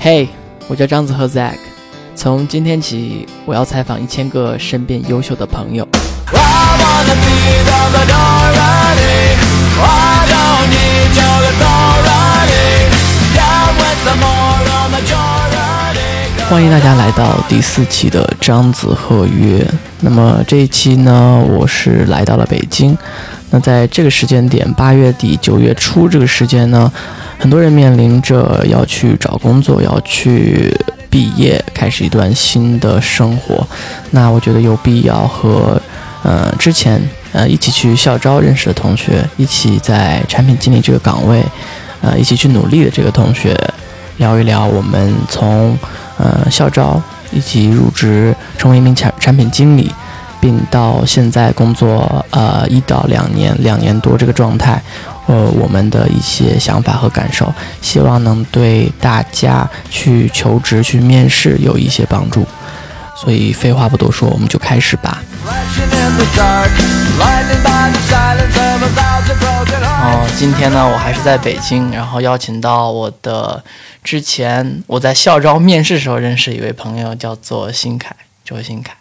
[0.00, 0.28] 嘿，
[0.68, 1.56] 我叫张子和 Zack，
[2.14, 5.86] 从今天起，我要采访一千个身边优秀的朋友。
[16.48, 19.66] 欢迎大家来到第四期的张子贺约。
[20.00, 22.96] 那么这一期呢，我是来到了北京。
[23.50, 26.90] 那在这个时间点，八月底九月初这个时间呢，
[27.38, 30.76] 很多人面临着要去找工作，要去
[31.08, 33.66] 毕业，开始一段新的生活。
[34.10, 35.80] 那我觉得有必要和
[36.22, 37.00] 呃之前
[37.32, 41.42] 呃一起去校招认识的同学，一起在产品经理这个岗位
[42.02, 43.56] 呃一起去努力的这个同学，
[44.16, 45.78] 聊一聊我们从。
[46.20, 49.88] 呃，校招以及入职成为一名产产品经理，
[50.40, 54.82] 并到现在工作呃一到两年两年多这个状态，
[55.28, 62.46] 呃，我们的一些想法和感受，希望能对大家去求职去面试有一些帮助。
[63.14, 65.22] 所以废话不多说，我们就开始吧。
[70.00, 73.62] 哦，今天呢，我还是在北京，然后邀请到我的
[74.02, 78.94] 之前我在校招面试时候认识一位朋友，叫做新凯，周新凯，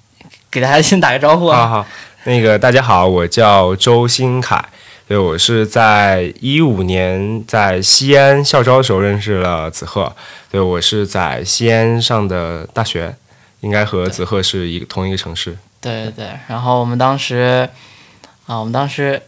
[0.51, 1.67] 给大家先打个招呼啊。
[1.67, 1.85] 好，
[2.25, 4.61] 那个大家好，我叫周新凯，
[5.07, 10.15] 对我是在一五年在西安校招的时候认识了子鹤，
[10.51, 13.15] 对我是在西安上的大学。
[13.61, 15.57] 应该和子鹤是一个同一个城市。
[15.81, 17.67] 对对对，然后我们当时
[18.45, 19.19] 啊，我们当时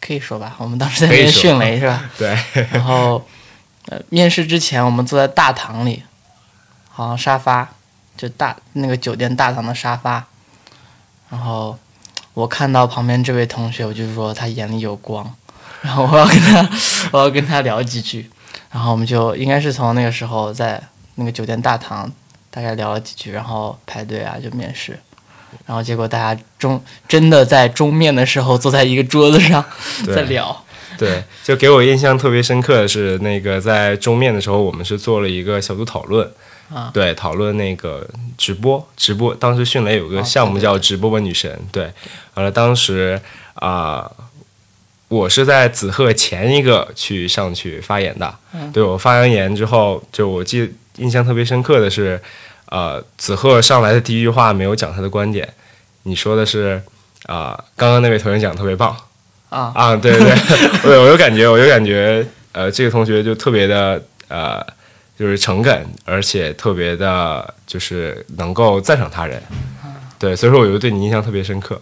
[0.00, 2.08] 可以说吧，我们当时在那边迅雷是吧？
[2.16, 2.38] 对。
[2.70, 3.26] 然后
[3.86, 6.04] 呃，面试之前我们坐在大堂里，
[6.88, 7.68] 好像沙发
[8.16, 10.24] 就大那个酒店大堂的沙发，
[11.28, 11.76] 然后
[12.34, 15.34] 我看到旁边这位同学，我就说他眼里有光，
[15.82, 16.70] 然后我要跟他
[17.12, 18.30] 我要跟他聊几句，
[18.70, 20.82] 然后我们就应该是从那个时候在
[21.14, 22.10] 那个酒店大堂。
[22.54, 24.92] 大概聊了几句，然后排队啊，就面试，
[25.64, 29.64] 然后结果大家中真的在中面的时候坐在一个桌子上
[30.14, 30.54] 在聊。
[30.98, 36.30] 对，就给我印象特别深刻的是那个在中面的时候，我们是做了一个小组讨论，
[36.72, 38.06] 啊，对，讨论那个
[38.38, 39.34] 直播，直播。
[39.34, 41.92] 当时迅雷有个项目叫直播吧女神，对，
[42.34, 43.20] 完了当时
[43.54, 44.10] 啊，
[45.08, 48.34] 我是在子鹤前一个去上去发言的，
[48.72, 50.72] 对我发完言之后，就我记得。
[50.98, 52.20] 印象特别深刻的是，
[52.66, 55.48] 呃，子鹤上来的第一句话没有讲他的观点，
[56.02, 56.78] 你说的是
[57.24, 58.94] 啊，刚刚那位同学讲特别棒
[59.48, 60.20] 啊啊，对对
[60.82, 62.22] 对，我我有感觉，我就感觉，
[62.52, 64.62] 呃，这个同学就特别的呃，
[65.18, 69.42] 就是诚恳，而且特别的，就是能够赞赏他人，
[70.18, 71.80] 对，所以说我就对你印象特别深刻。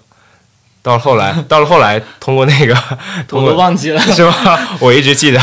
[0.83, 2.75] 到了后来，到了后来，通过那个，
[3.33, 4.79] 我都忘记了，是吧？
[4.81, 5.39] 我一直记得。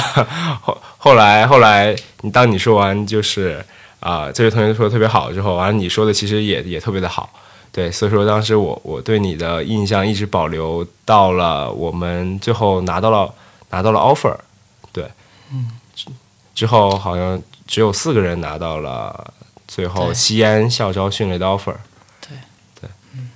[0.61, 3.63] 后后来，后来，你当你说完就是
[3.99, 7.29] 啊，这位同学说的特别好之后，完了你说的其实也也特别的好，
[7.71, 7.91] 对。
[7.91, 13.31] 所以说当时我我对你的印象一直保留到了我们最后拿到了
[13.69, 14.35] 拿到了 offer，
[14.91, 15.05] 对，
[15.51, 15.69] 嗯，
[16.55, 19.33] 之后好像只有四个人拿到了
[19.67, 21.75] 最后西安校招训练的 offer。
[22.21, 22.37] 对
[22.79, 23.29] 对，嗯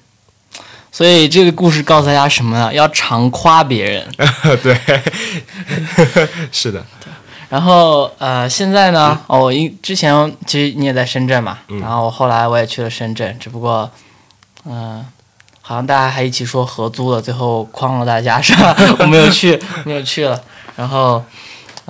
[0.91, 2.73] 所以这个故事告诉大家什么呢？
[2.73, 4.07] 要常夸别人。
[4.63, 4.77] 对，
[6.51, 6.83] 是的。
[7.49, 13.89] 然后呃，现在呢，哦，因之前其实你也在深圳嘛，然后后来我也去了深圳，只不过
[14.63, 15.05] 嗯，
[15.61, 18.73] 好像大家还一起说合租了，最后诓了大家是吧？
[18.99, 20.41] 我没有去，没有去了。
[20.77, 21.21] 然后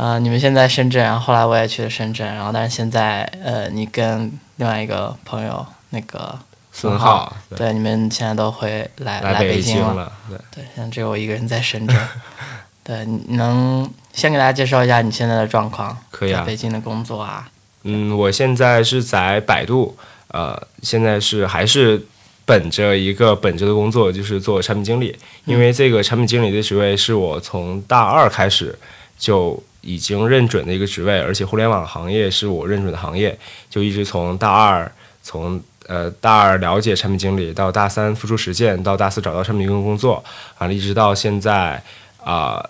[0.01, 6.39] 呃，你们现在深圳，然后后来我也去了深圳，然后但是现在呃，你跟另外一个朋友那个。
[6.73, 11.95] 孙浩，对，你们现在都回来来北京了，对，对，现在只有我一个人在深圳。
[12.81, 15.95] 对，你能先给大家介绍一下你现在的状况？
[16.09, 17.47] 可以啊，北京的工作啊。
[17.83, 19.97] 嗯，我现在是在百度，
[20.29, 22.01] 呃，现在是还是
[22.45, 25.16] 本着一个本职的工作，就是做产品经理。
[25.44, 28.79] 因为这个产品经理的职位是我从大二开始
[29.19, 33.38] 就已经认准的一个职位，而且互联网行业是我认准的行业，
[33.69, 34.92] 就一直从大二
[35.22, 35.62] 从。
[35.88, 40.24] 呃，大二了解产品经理，到大三付出实践，到大四找到产品经理工作，
[40.60, 41.83] 完了，一直到现在
[42.24, 42.63] 啊，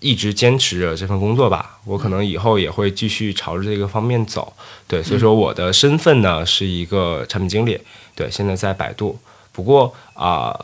[0.00, 1.78] 一直坚持着这份工作吧。
[1.84, 4.52] 我可能以后也会继续朝着这个方面走。
[4.88, 7.78] 对，所以说我的身份呢是一个产品经理。
[8.16, 9.16] 对，现在在百度。
[9.52, 10.58] 不过啊，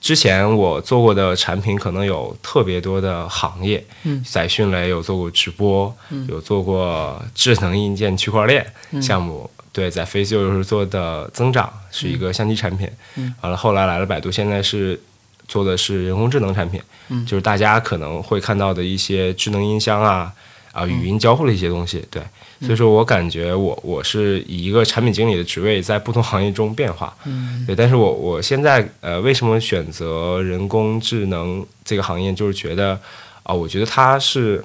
[0.00, 3.84] 之前我做过的产品可能有特别多的行业。
[4.04, 5.94] 嗯，在迅雷有做过直播，
[6.28, 8.64] 有做过智能硬件区块链
[9.00, 9.50] 项目。
[9.72, 12.88] 对，在飞秀又是做的增长，是一个相机产品。
[13.16, 14.98] 嗯，完了后来来了百度，现在是
[15.46, 16.80] 做的是人工智能产品。
[17.08, 20.32] 嗯，就是大家可能会看到的一些智能音箱啊，
[20.72, 22.02] 啊，语音交互的一些东西。
[22.10, 22.22] 对，
[22.60, 27.64] 所以说我感觉我我是以一个产品经理的职位在不同行业中变化，嗯。
[27.66, 32.98] 对，但是我我现在呃为什么选择人工智能这个行业，就是觉得
[33.42, 34.64] 啊、我觉得它是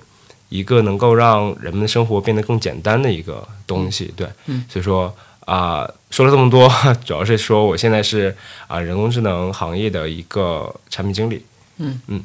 [0.50, 4.64] 一个能够让人们的生活变得更简单的一个东西，对，嗯。
[4.70, 5.14] 所以说
[5.46, 6.72] 啊、说了这么多，
[7.04, 8.34] 主要是说我现在是
[8.68, 11.44] 啊、人工智能行业的一个产品经理，
[11.78, 12.00] 嗯。
[12.08, 12.24] 嗯，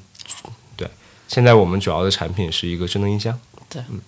[0.76, 0.88] 对，
[1.26, 3.36] 现在我们主要的产品是一个智能音箱，
[3.68, 3.82] 对。
[3.90, 4.00] 嗯，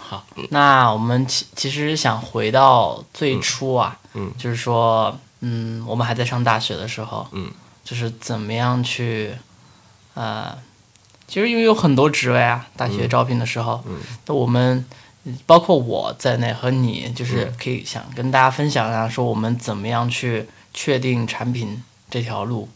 [0.00, 4.32] 好，那我们其其实想回到最初啊，嗯。
[4.36, 7.50] 就是说，嗯，我们还在上大学的时候，嗯，
[7.82, 9.34] 就是怎么样去，
[10.14, 10.56] 呃，
[11.26, 13.98] 其实因为有很多职位啊，大学招聘的时候，嗯。
[14.26, 14.84] 那我们
[15.44, 22.68] 包括我在内和你，就是嗯可以想跟大家分享一下，说我们怎么样去确定产品这条路，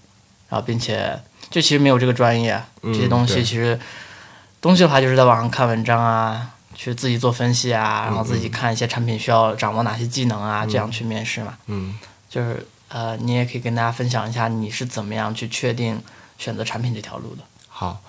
[0.48, 1.20] 然后并且
[1.50, 3.78] 就其实没有这个专业，嗯这些东西其实
[4.60, 11.56] 东西的话就是在网上看文章啊，去自己做分析啊，然后自己看一些产品需要掌握哪些技能啊，这样去面试嘛。
[11.66, 11.98] 嗯
[12.28, 16.00] 就是呃，你也可以跟大家分享一下你是怎么样去确定
[16.38, 17.42] 选择产品这条路的。
[17.68, 18.02] 好，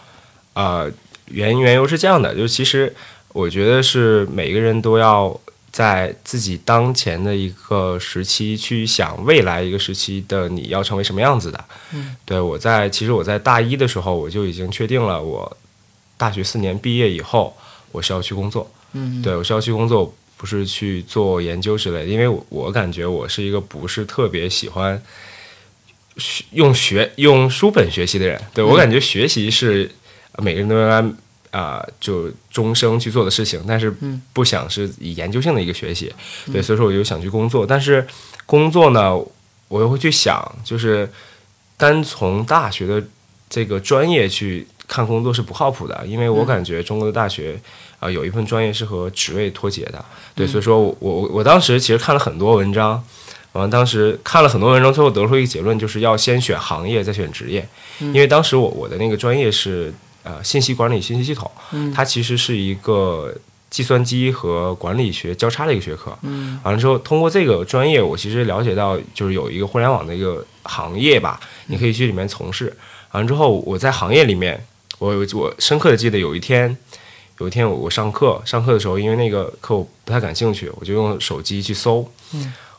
[0.53, 0.92] 呃，
[1.25, 2.94] 原因缘由是这样的，就其实
[3.30, 5.39] 我觉得是每个人都要
[5.71, 11.63] 在自己当前的一个时期去想未来一个时期的你要成为什么样子的。
[11.94, 15.57] 嗯，对我在其实我在大一的时候我就已经确定了，我
[16.21, 17.57] 大学四年毕业以后
[17.91, 18.69] 我是要去工作。
[18.94, 25.01] 嗯，对我是要去工作，不是去做研究之类的，因为我我感觉我是一个不是特别喜欢
[26.18, 28.39] 学用学用书本学习的人。
[28.53, 29.89] 对我感觉学习是
[30.38, 31.03] 每个人都应该
[31.59, 36.13] 啊、就终生去做的事情，但是嗯不想是以研究性的一个学习。
[36.53, 38.07] 对，所以说我就想去工作，但是
[38.45, 39.18] 工作呢，
[39.68, 41.09] 我又会去想，就是
[41.75, 43.03] 单从大学的
[43.50, 47.57] 这个专业去看工作是不靠谱的，因为我感觉中国的大学
[48.01, 50.03] 啊、有一份专业是和职位脱节的。
[50.35, 53.01] 对，所以说我我我当时其实看了很多文章，
[53.53, 57.65] 完了当时看了很多文章，最后得出一个结论，就是要先选行业，再选职业。
[57.99, 59.93] 因为当时我我的那个专业是
[60.23, 61.49] 呃信息管理信息系统，
[61.95, 63.33] 它其实是一个
[63.69, 66.11] 计算机和管理学交叉的一个学科。
[66.23, 72.75] 嗯完了之后，通过这个专业，我其实了解到，就是有一个互联网的一个行业吧，你可以去里面从事。
[73.13, 74.65] 完了之后，我在行业里面，
[75.01, 76.77] 我有我深刻的记得有一天，
[77.39, 82.07] 有一天我我上课，上课的时候，因为那个课我不太感兴趣，我就用手机去搜，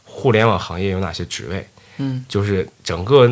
[0.04, 1.66] 互联网行业有哪些职位，
[1.98, 3.28] 嗯就是整个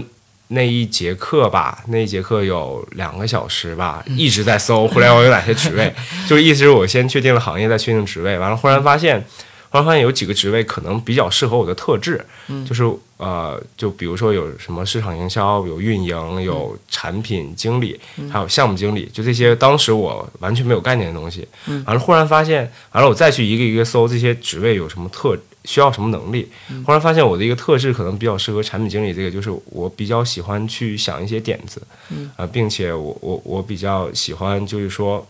[0.48, 5.94] 那一节课吧，那一节课有两个小时吧，一直在搜互联网有哪些职位，
[6.28, 9.24] 就是意思是我先确定了行业，再确定职位，完了忽然发现，
[9.70, 12.24] 忽然发现有几个职位可能比较适合我的特质，
[12.68, 12.84] 就是
[13.16, 17.98] 呃，就比如说有什么市场营销、有运营、有产品经理，
[18.30, 21.46] 还有项目经理，就这些当时我完全没有概念的东西，
[21.86, 25.38] 完了忽然发现，完了我再去一个一个搜这些职位有什么特。
[25.66, 26.50] 需要什么能力？
[26.86, 31.82] 忽然发现我的一个特质可能比较适合产品经理，这个就是我比较喜欢去想一些点子，
[32.34, 35.24] 啊、并且我我我比较喜欢就是说，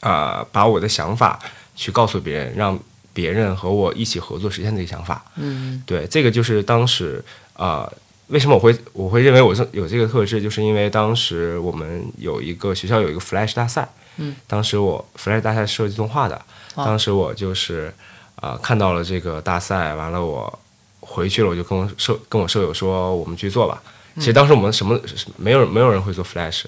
[0.00, 1.40] 啊、把我的想法
[1.74, 2.78] 去告诉别人，让
[3.12, 5.24] 别人和我一起合作实现这个想法。
[5.36, 7.22] 嗯对，这个就是当时
[7.54, 7.90] 啊、
[8.28, 16.36] 为什么我会我会认为我是有这个特质，就是因为当时我们有一个学校有一个 Flash 大赛，嗯，当时我 Flash 大赛设计动画的，
[16.74, 17.92] 啊当时我就是
[18.36, 20.58] 啊、看到了这个大赛，完了我
[21.00, 23.82] 回去了，我就跟我舍跟我舍友说，我们去做吧。
[24.16, 24.98] 其实当时我们什么
[25.36, 26.64] 没有没有人会做 Flash，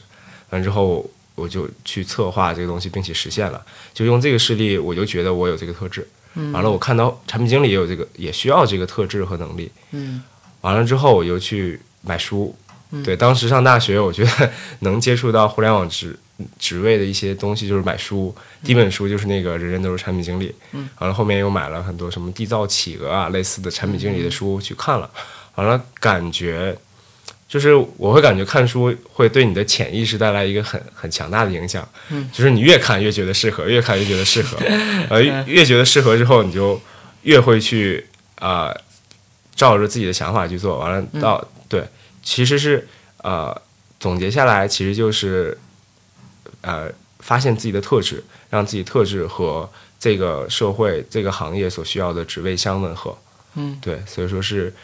[0.51, 3.65] 完之后我就去策划这个东西，并且实现了。
[3.95, 6.07] 就用这个事例，我就觉得我有这个特质。
[6.53, 9.71] 完了，我看到产品经理也有这个，也需要这个特质和能力。
[9.91, 10.23] 嗯
[10.63, 12.55] 完了之后，我又去买书。
[13.03, 16.15] 对，当时上大学，我觉得 能接触到互联网职
[16.59, 18.35] 职位的一些东西，就是买书。
[18.63, 20.49] 第一本书就是那个《人人都是产品经理》。
[20.73, 20.89] 嗯。
[20.99, 25.11] 完了，后面又买了很多什么缔造企鹅啊类似的产品经理的书去看了。
[25.55, 26.77] 完了，感觉
[27.53, 31.87] 就是我会感觉看书会对你的潜意识带来一个很很强大的影响。
[32.09, 32.31] 嗯。
[32.33, 34.57] 就是你越看越觉得适合，越看越觉得适合，
[35.11, 36.81] 呃，越越觉得适合之后，你就
[37.25, 38.07] 越会去
[38.37, 38.69] 啊。
[38.69, 38.81] 呃
[39.55, 41.85] 照着自己的想法去做，完了到、对，
[42.23, 43.55] 其实是呃
[44.01, 45.57] 总结下来，其实就是
[46.63, 46.91] 呃
[47.21, 53.17] 发现自己的特质，让自己特质和这个社会这个行业所需要的职位相吻合。
[53.55, 54.75] 嗯，对，所以说是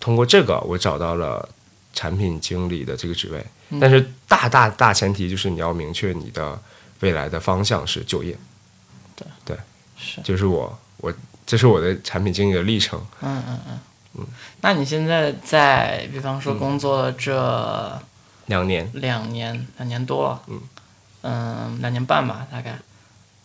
[0.00, 1.48] 通过这个我找到了
[1.92, 3.44] 产品经理的这个职位，
[3.80, 6.58] 但是大大大前提就是你要明确你的
[7.00, 8.36] 未来的方向是就业。
[9.16, 9.56] 对对，
[9.96, 11.12] 是就是我我
[11.44, 13.00] 这是我的产品经理的历程。
[13.20, 13.78] 嗯嗯嗯
[14.14, 14.26] 嗯。
[14.60, 18.02] 那你现在在，比方说工作了这
[18.46, 20.42] 两年，两年，两年多了，
[21.22, 22.78] 嗯两年半吧，大概。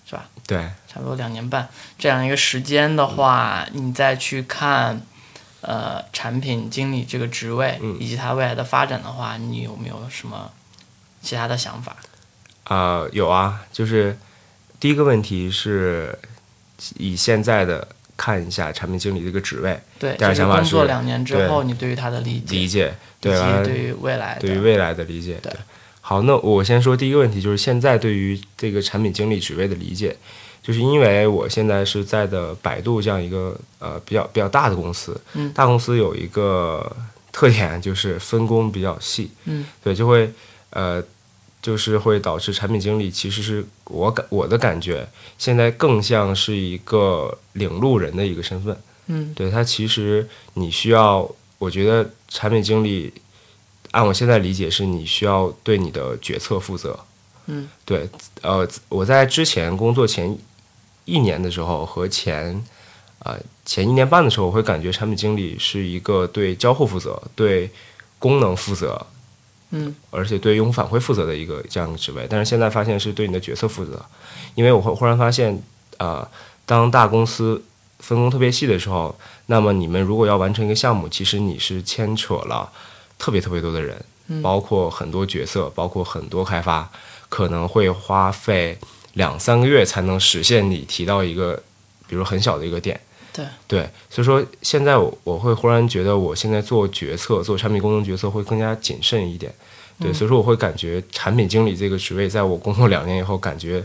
[0.07, 0.29] 是吧？
[0.45, 5.01] 对，差不多两年半这样一个时间的话，你再去看，
[5.67, 10.51] 呃，产品经理这个职位、嗯以及它未来的发展的话，你有没有什么
[11.21, 11.97] 其他的想法？
[12.65, 14.17] 啊，有啊，就是
[14.79, 16.17] 第一个问题是
[16.97, 25.39] 以现在的看一下产品经理这个职位对，第二就是想法是工作两年之对后，你对于他的理解，理解，以对，完了及对于未来，对于未来的理解。
[25.41, 25.51] 对
[26.01, 30.15] 好，那我先说第一个问题，就是现在对于这个产品经理职位的理解，
[30.65, 35.53] 就是因为我现在是在的百度这样一个呃比较比较大的公司，嗯。
[35.53, 36.91] 大公司有一个
[37.31, 40.33] 特点就是分工比较细，嗯，对，就会
[40.71, 41.03] 呃
[41.61, 45.07] 就是会导致产品经理其实是我感我的感觉
[45.37, 49.31] 现在更像是一个领路人的一个身份，嗯。
[49.35, 51.29] 对他其实你需要，
[51.59, 53.13] 我觉得产品经理，
[53.91, 56.99] 按我现在理解是你需要对你的决策负责。
[57.47, 58.09] 嗯，对，
[58.41, 60.35] 呃，我在之前工作前
[61.05, 62.63] 一年的时候和前
[63.19, 67.69] 呃前一年半的时候，我会感觉产品经理是一个对交互负责、对
[68.19, 69.05] 功能负责，
[69.71, 69.95] 嗯。
[70.11, 72.27] 而且对用户反馈负责的一个这样的职位。
[72.29, 74.03] 但是现在发现是对你的角色负责，
[74.53, 75.61] 因为我会忽然发现，
[75.97, 76.27] 呃，
[76.65, 77.63] 当大公司
[77.99, 79.15] 分工特别细的时候，
[79.47, 82.71] 那么你们如果要完成一个项目，其实你是牵扯了
[83.17, 84.41] 特别特别多的人，嗯。
[84.41, 86.89] 包括很多角色，包括很多开发，
[87.29, 88.77] 可能会花费
[89.15, 91.61] 两三个月才能实现你提到一个，
[92.07, 92.97] 比如很小的一个点。
[93.33, 99.53] 对对，所以说现在我我会忽然觉得，我现在做决策、做产品功能决策会更加谨慎一点。
[99.99, 103.83] 对，所以说我会感觉产品经理这个职位，在我工作两年以后，感觉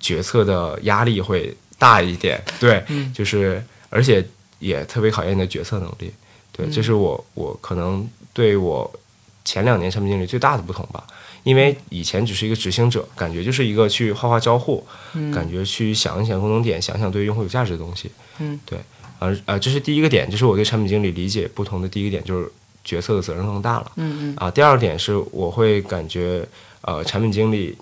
[0.00, 2.42] 决策的压力会大一点。
[2.58, 4.24] 对，嗯就是而且
[4.58, 6.12] 也特别考验你的决策能力。
[6.50, 8.90] 对，这是我我可能对我
[9.44, 11.06] 前两年产品经理最大的不同吧。
[11.42, 15.30] 因为以前只是一个执行者，感觉就是一个去画画交互，嗯。
[15.32, 18.10] 感觉去想一想共同点，想想对用户有价值的东西。
[18.38, 18.78] 嗯，对，
[19.18, 22.50] 而呃，这是第一个点，就是我对产品经理理解不同的第一个点，就是
[22.84, 23.92] 角色的责任更大了。
[23.96, 24.34] 嗯嗯。
[24.36, 26.46] 啊，第二点是我会感觉，
[26.82, 27.76] 呃，产品经理，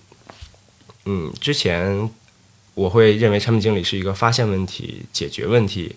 [1.06, 2.08] 嗯，之前
[2.74, 5.96] 我会认为产品经理是一个发现问题、解决问题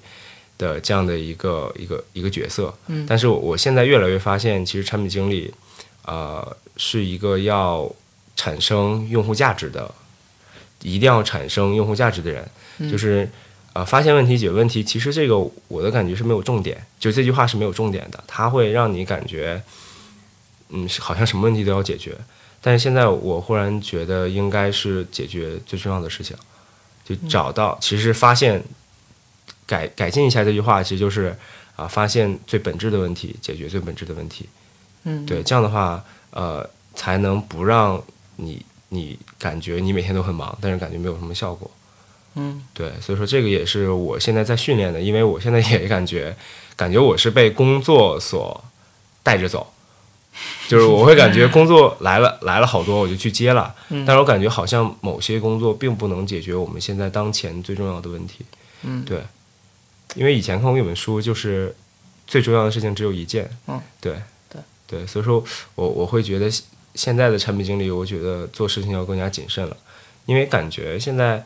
[0.57, 3.05] 的这样的一个一个一个角色，嗯。
[3.07, 5.53] 但是我我现在越来越发现，其实产品经理，
[6.05, 7.91] 呃，是一个要
[8.35, 9.93] 产生用户价值的，
[10.81, 12.49] 一定要产生用户价值的人，
[12.89, 13.29] 就是。
[13.73, 15.37] 呃，发现问题、解决问题，其实这个
[15.69, 19.63] 我的感觉是没有重点，就这句话是没有重点的，它会让你感觉，
[20.67, 22.13] 嗯，是好像什么问题都要解决。
[22.59, 26.35] 但是现在我忽然觉得应该是解决最重要的事情，
[27.05, 28.61] 就找到，其实发现
[29.65, 31.33] 改改进一下这句话，其实就是
[31.77, 34.49] 啊、发现最本质的问题，解决最本质的问题。
[35.03, 38.01] 嗯，对，这样的话，呃，才能不让
[38.35, 41.69] 你你感觉你每天都很忙，但是感觉没有什么效果。
[42.35, 42.63] 嗯。
[42.73, 46.35] 对，所以说这个也是我现在在训练的，因为我现在也感觉，
[46.75, 48.63] 感觉我是被工作所
[49.23, 49.73] 带着走，
[50.67, 54.05] 就是我会感觉工作来了 来了好多，我就去接了，嗯。
[54.05, 58.45] 但是我感觉好像某些工作并不能解决我们现在当前最重要的问题。
[58.83, 59.03] 嗯。
[59.03, 59.23] 对，
[60.15, 61.75] 因为以前看过一本书，就是
[62.27, 63.49] 最重要的事情只有一件。
[63.67, 64.21] 嗯，对
[64.91, 65.43] 对对，所以说
[65.75, 66.63] 我我会觉得现
[66.95, 69.77] 现在的产品经理，我觉得做事情要更加谨慎了，
[70.25, 71.43] 因为感觉现在。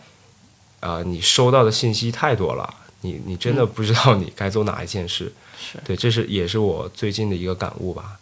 [0.82, 2.72] 啊、你收到的信息太多了，
[3.02, 5.34] 你你真的不知道你该做哪一件事。
[5.60, 8.20] 是对，这是也是我最近的一个感悟吧。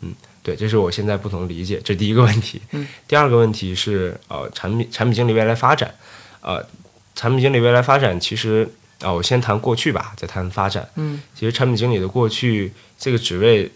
[0.00, 2.62] 嗯，对，这是我现在不同的理解，这是第一个问题。
[2.70, 5.94] 嗯，第二个问题是呃，产品产品经理未来发展，
[6.40, 6.66] 呃，
[7.14, 8.66] 产品经理未来发展其实
[9.00, 10.88] 啊、我先谈过去吧，再谈发展。
[10.94, 13.70] 嗯其实产品经理的过去这个职位，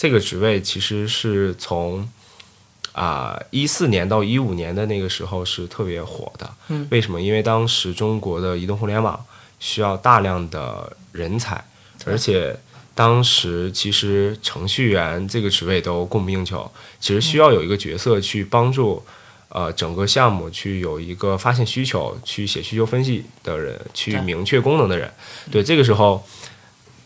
[0.00, 2.08] 这个职位其实是从
[2.92, 6.50] 啊一四年到一五年的那个时候是特别火的。
[6.68, 7.20] 嗯为什么？
[7.20, 9.22] 因为当时中国的移动互联网
[9.58, 11.62] 需要大量的人才，
[12.06, 12.58] 而且
[12.94, 19.04] 当时其实程序员这个职位都供不应求，其实需要有一个角色去帮助。
[19.50, 25.12] 呃，整个项目去有一个发现需求、去写需求分析的人，去明确功能的人，
[25.50, 26.24] 对，这个时候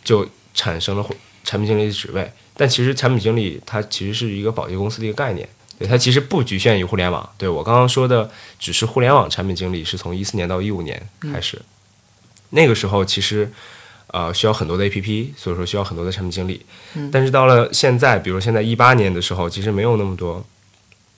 [0.04, 1.04] 就产生了
[1.42, 2.30] 产品经理的职位。
[2.56, 7.28] 但其实产品经理它其实是一个保洁公司的一个概念，对，它其实不局限于互联网。
[7.36, 11.60] 对我刚刚说的只是互联网产品经理，是从一四年到一五年开始，
[12.50, 13.50] 那个时候其实
[14.08, 16.64] 呃需要很多的 APP，所以说需要很多的产品经理。
[16.94, 20.44] 嗯但是到了现在，比如现在一八年的时候，其实没有那么多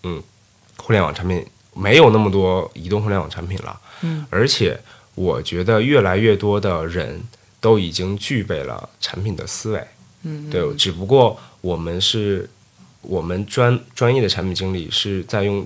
[0.04, 0.22] 嗯
[0.78, 3.78] 互联网产品，没有那么多移动互联网产品了。
[4.00, 4.80] 嗯而且
[5.14, 7.22] 我觉得越来越多的人
[7.60, 9.86] 都已经具备了产品的思维。
[10.28, 12.50] 嗯，对，只不过我们是，
[13.02, 15.64] 我们专专业的产品经理是在用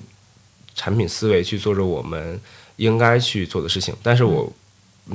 [0.74, 2.38] 产品思维去做着我们
[2.76, 4.52] 应该去做的事情，但是我，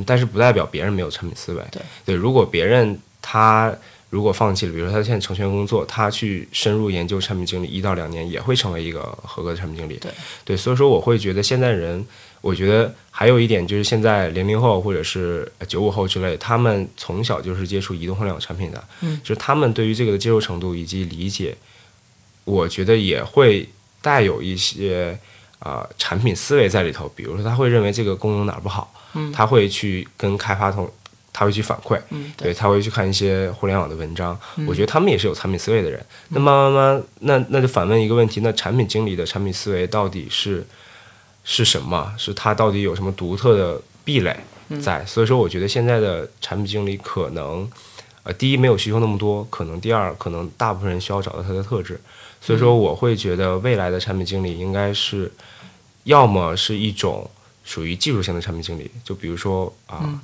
[0.03, 1.63] 但是不代表别人没有产品思维。
[1.71, 3.71] 对对，如果别人他
[4.09, 9.97] 如果放弃了，比如说他现在程序员工作，他去深入研究产品经理一到两年，也会成为一个合格的产品经理。
[9.97, 10.11] 对
[10.43, 12.03] 对，所以说我会觉得现在人，
[12.45, 21.57] 我觉得还有一点就是现在零零后或者是九五后之类，他们从小就是接触移动互联网产品的，嗯，就是他们对于这个的接受程度以及理解，
[22.43, 23.67] 我觉得也会
[23.99, 25.17] 带有一些
[25.57, 27.11] 啊、呃产品思维在里头。
[27.15, 30.87] 比如说，他会认为这个功能哪儿不好，嗯他会去跟开发同，
[31.33, 34.39] 他会去反馈，嗯，对，他会去看一些互联网的文章。
[34.57, 35.99] 嗯我觉得他们也是有产品思维的人。
[36.29, 40.63] 那慢慢慢，那那就反问一个问题：那产品经理的产品思维到底是
[41.45, 42.13] 是什么？
[42.17, 44.37] 是他到底有什么独特的壁垒
[44.67, 45.05] 嗯在？
[45.05, 47.65] 所以说，我觉得现在的产品经理可能，
[48.23, 51.97] 呃，第一没有需求那么多，可能第二可能大部分人需要找到他的特质。
[52.41, 55.31] 所以说，我会觉得未来的产品经理应该是，
[56.03, 57.29] 要么是一种
[57.63, 60.01] 属于技术型的产品经理，就比如说啊。
[60.03, 60.19] 嗯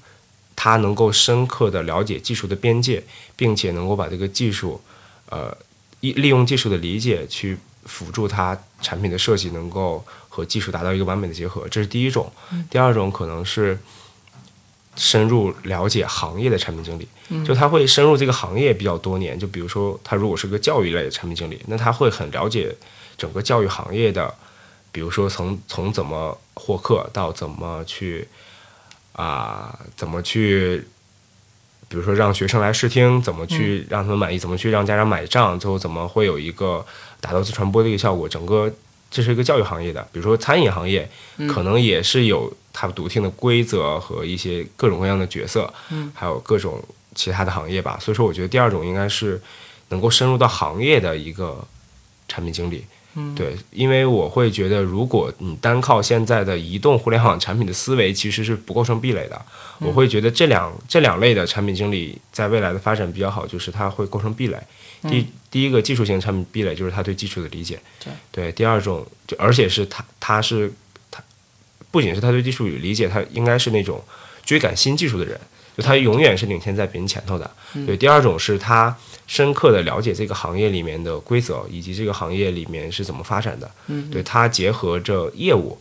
[0.53, 3.03] 他能够深刻的了解技术的边界，
[3.35, 4.79] 并且能够把这个技术，
[5.27, 5.57] 呃，
[6.01, 12.31] 利利用技术的理解去辅助他产品的设计能够和技术达到一个完美的结合，这是第一种。
[12.71, 13.77] 第二种可能是
[14.95, 17.07] 深入了解行业的产品经理，
[17.45, 19.37] 就他会深入这个行业比较多年。
[19.37, 22.73] 就比如说，他如果是个教育类的产品经理，那他会很了解
[23.17, 24.33] 整个教育行业的，
[24.91, 28.27] 比如说从从怎么获客到怎么去。
[29.13, 30.87] 啊，怎么去，
[31.89, 36.83] 比如说让学生来试听，怎么去让他们满意，怎么去让家长买账，最后怎么会有一个
[37.19, 38.27] 达到自传播的一个效果？
[38.27, 38.73] 整个
[39.11, 41.07] 这是一个教育行业的，比如说餐饮行业，
[41.49, 46.81] 可能也是有它独特的规则和一些各种各样的角色，嗯还有各种
[47.13, 47.99] 其他的行业吧。
[47.99, 49.39] 所以说，我觉得第二种应该是
[49.89, 51.67] 能够深入到行业的一个
[52.29, 52.85] 产品经理。
[53.15, 59.41] 嗯，对，因为我会觉得，如果你单靠现在的移动互联网产品的思维，其实是不构成壁垒的。
[59.79, 64.57] 我会觉得这两这两类的产品经理在未来的发展比较好，就是它会构成壁垒。
[65.09, 67.77] 第第一个技术型产品壁垒就是他对技术的理解，
[68.31, 70.71] 对第二种就而且是他他是
[71.11, 71.21] 他
[71.91, 74.01] 不仅是他对技术有理解，他应该是那种
[74.45, 75.37] 追赶新技术的人，
[75.75, 77.51] 就他永远是领先在别人前头的。
[77.85, 83.69] 对，第二种是他深刻的了解这个行业里面的规则，以及这个行业里面是怎么发展的。
[83.87, 85.77] 嗯，对他结合着业务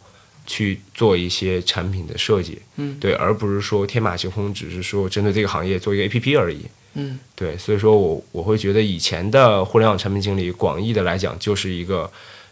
[0.46, 2.60] 去做一些产品的设计。
[2.74, 6.66] 嗯，对，而不是说天马行空，只是说针对这个行业做一个 APP 而已。
[6.94, 12.10] 嗯对，所以说我我会觉得以前的互联网产品经理，广义的来讲就是一个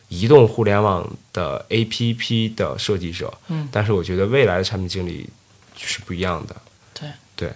[0.08, 3.32] 移动互联网的 APP 的设计者。
[3.48, 5.28] 嗯，但是我觉得未来的产品经理
[5.76, 6.56] 是不一样的。
[6.94, 7.52] 对对。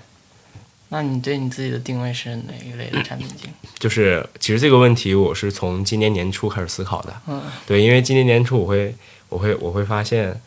[0.89, 3.69] 那你对你自己的定位是哪一类的产品经理？
[3.81, 7.23] 就是其实这个问题我是从今年年初开始思考的。
[7.29, 8.95] 嗯对，因为今年年初我会
[9.31, 10.39] 我会我会发现，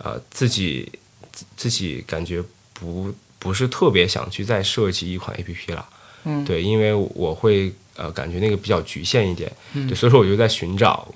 [0.00, 0.92] 呃，自己
[1.32, 2.42] 自自己感觉
[2.74, 3.10] 不
[3.46, 5.86] 不是特别想去再设计一款 APP 了。
[6.24, 9.86] 嗯，对，因为我会呃感觉那个比较局限一点，嗯。
[9.86, 11.06] 对，所以说我就在寻找，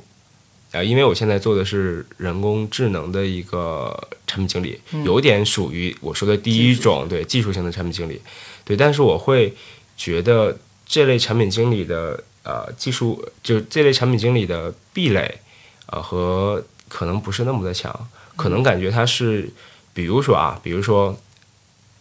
[0.70, 5.02] 呃，因为我现在做的是人工智能的一个产品经理，嗯。
[5.02, 8.22] 有点属于我说的第一种对技术型的产品经理，
[8.64, 9.52] 对，但是我会
[9.96, 15.40] 觉得这类产品经理的呃技术，就这类产品经理的壁垒，
[15.86, 17.92] 呃和可能不是那么的强，
[18.36, 19.50] 可能感觉他是，
[19.92, 21.18] 比如说啊，比如说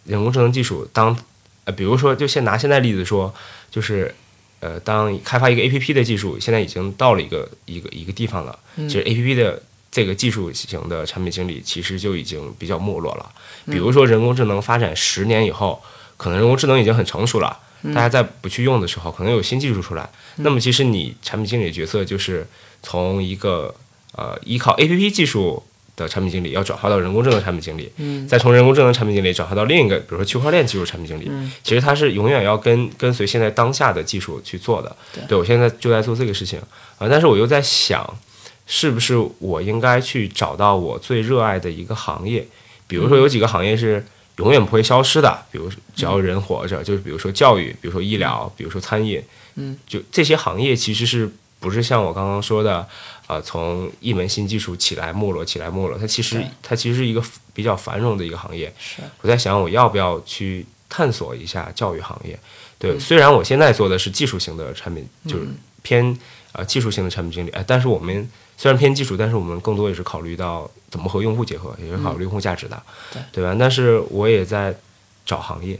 [0.05, 1.17] 人工智能技术当。
[1.65, 3.31] 呃，比如说，就先拿现在例子说，
[3.69, 4.15] 就是，
[4.59, 8.57] 呃，当开发一个 A P P 的技术，现在已经到了一个一个一个地方了。
[8.75, 13.31] 其实 A P P 的这个技术型的产品经理，其实就已经比较没落了。
[13.65, 15.79] 比如说，人工智能发展十年以后，
[16.17, 17.59] 可能人工智能已经很成熟了，
[17.93, 20.09] 大家再不去用的时候，可能有新技术出来。
[20.38, 22.47] 那么，其实你产品经理的角色就是
[22.81, 23.75] 从一个
[24.13, 25.62] 呃依靠 A P P 技术。
[26.03, 31.27] 的产品经理要转化到人工智能产品经理，嗯再从人工智能产品经理转化到另一个，比如说区块链技术产品经理。
[31.29, 34.95] 嗯其实它是永远要跟跟随现在当下的技术去做的。
[35.27, 36.59] 对我现在就在做这个事情
[36.97, 38.17] 啊、但是我又在想，
[38.65, 42.45] 是不是我应该去找到我最热爱的一个行业？
[42.88, 44.03] 比如说有几个行业是
[44.38, 49.21] 永远不会消失的，比如只要人活着，就是比如说教育，比如说医疗，比如说餐饮，
[49.55, 52.88] 嗯，就这些行业其实是不是像我刚刚说的？
[53.29, 58.73] 呃，从一门新技术起来没落，起来没落，它其实它其实是一个比较繁荣的一个行业。
[58.79, 59.03] 是。
[59.21, 62.37] 我在想，我要不要去探索一下教育行业？
[62.79, 62.99] 对，嗯。
[62.99, 65.47] 虽然我现在做的是技术型的产品，就是
[65.83, 66.17] 偏
[66.53, 72.81] 呃技术型的产品经理，哎，但是我们虽然偏技术，但是我们更多也是考虑到怎么和用户结合，也是考虑用户价值的，
[73.13, 73.21] 对。
[73.31, 73.55] 对吧？
[73.59, 74.75] 但是我也在
[75.23, 75.79] 找行业，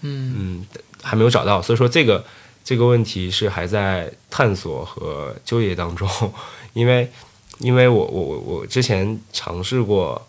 [0.00, 0.34] 嗯。
[0.36, 0.66] 嗯，
[1.00, 2.24] 还没有找到，所以说这个
[2.64, 6.08] 这个问题是还在探索和就业当中，
[6.78, 7.10] 因为
[7.58, 10.28] 因为我我我我之前尝试过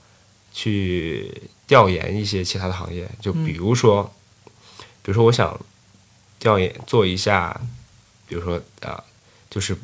[0.51, 1.31] 去
[1.67, 4.12] 调研一些其他的行业，就比如说，
[5.03, 5.57] 比如说我想
[6.39, 7.62] 调研做一下，
[8.27, 9.03] 比如说啊、呃
[9.49, 9.77] 就是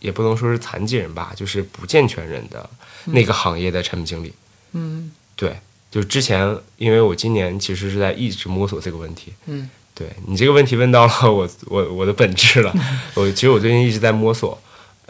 [0.00, 2.68] 也不能说是残疾人吧，就是不健全人的
[3.06, 4.32] 那个行业的产品经理。
[4.72, 5.58] 嗯对，
[5.90, 9.32] 就之前因为我今年其实是在一直摸索这个问题。
[9.46, 12.72] 嗯对你这个问题问到了我我我的本质了。
[13.16, 14.58] 我其实我最近一直在摸索，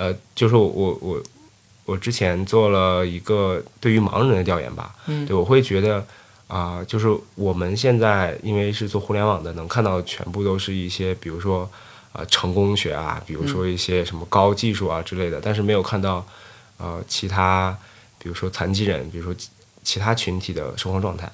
[0.01, 1.23] 呃，就是我我我
[1.85, 6.05] 我之前做了一个对于盲人的调研吧，嗯对我会觉得
[6.49, 11.69] 啊、就是我们现在因为是做互联网的，能看到的全部都是一些比如说
[12.13, 16.27] 呃成功学啊，比如说一些什么高技术啊之类的，但是没有看到
[16.79, 17.77] 呃其他
[18.19, 19.49] 比如说残疾人，比如说其
[19.85, 21.31] 其他群体的生活状态。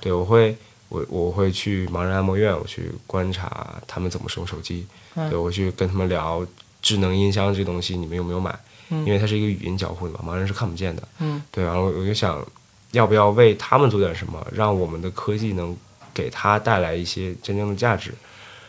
[0.00, 0.56] 对我会
[0.88, 6.46] 我我会去盲人按摩院，我去观察他们怎么使用手机，嗯对我去跟他们聊
[6.82, 8.50] 智能音箱这东西，你们有没有买？
[8.92, 11.02] 嗯因为它是一个语音交互的嘛，盲人是看不见的。
[11.20, 12.44] 嗯对，然后我就想，
[12.90, 15.76] 要不要为他们做点什么，让我们的科技能
[16.12, 18.12] 给他带来一些真正的价值？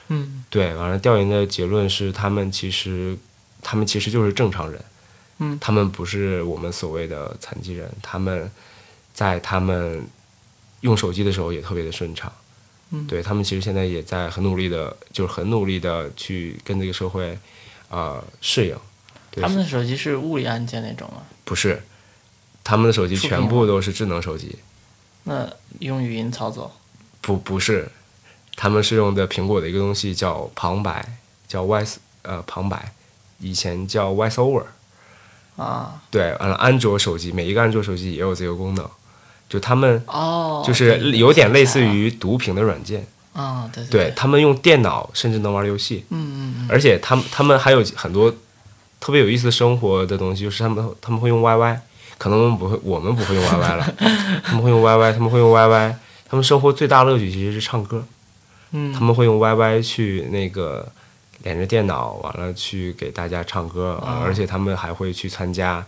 [0.10, 3.18] 嗯对，完了调研的结论是，他们其实
[3.64, 4.80] 他们其实就是正常人，
[5.40, 8.52] 嗯他们不是我们所谓的残疾人，他们
[9.16, 10.06] 在他们
[10.82, 12.32] 用手机的时候也特别的顺畅。
[12.92, 17.40] 嗯对他们其实现在也在很努力的，就是很努力的去跟这个社会
[17.92, 18.76] 呃适应。
[19.40, 21.22] 他们的手机是物理按键那种吗？
[21.46, 21.84] 不是，
[22.64, 24.58] 他们的手机全部都是智能手机，
[25.24, 25.48] 那
[25.80, 26.72] 用语音操作？
[27.22, 27.90] 不不是，
[28.56, 32.92] 他们是用的苹果的一个东西叫旁白，叫 Voice 呃旁白，
[33.40, 34.66] 以前叫 VoiceOver。
[35.58, 38.90] 啊对，完了，安卓手机每一个安卓手机也有这个功能，
[39.48, 48.34] 就他们哦，就是有点类似于读屏的软件，了啊，对对对，他们用电脑甚至能玩游戏，嗯嗯嗯，而且他们他们还有很多
[49.00, 51.78] 特别有意思的生活的东西，就是他们他们会用 YY，
[52.18, 53.94] 可能我们不会，我们不会用 YY 了，
[54.44, 55.96] 他们会用 YY，他们会用 YY，
[56.30, 58.04] 他们生活最大乐趣其实是唱歌，
[58.72, 58.94] 嗯。
[58.94, 60.86] 他们会用 YY 去那个
[61.44, 65.84] 连着电脑，完了去给大家唱歌，哦而且他们还会去参加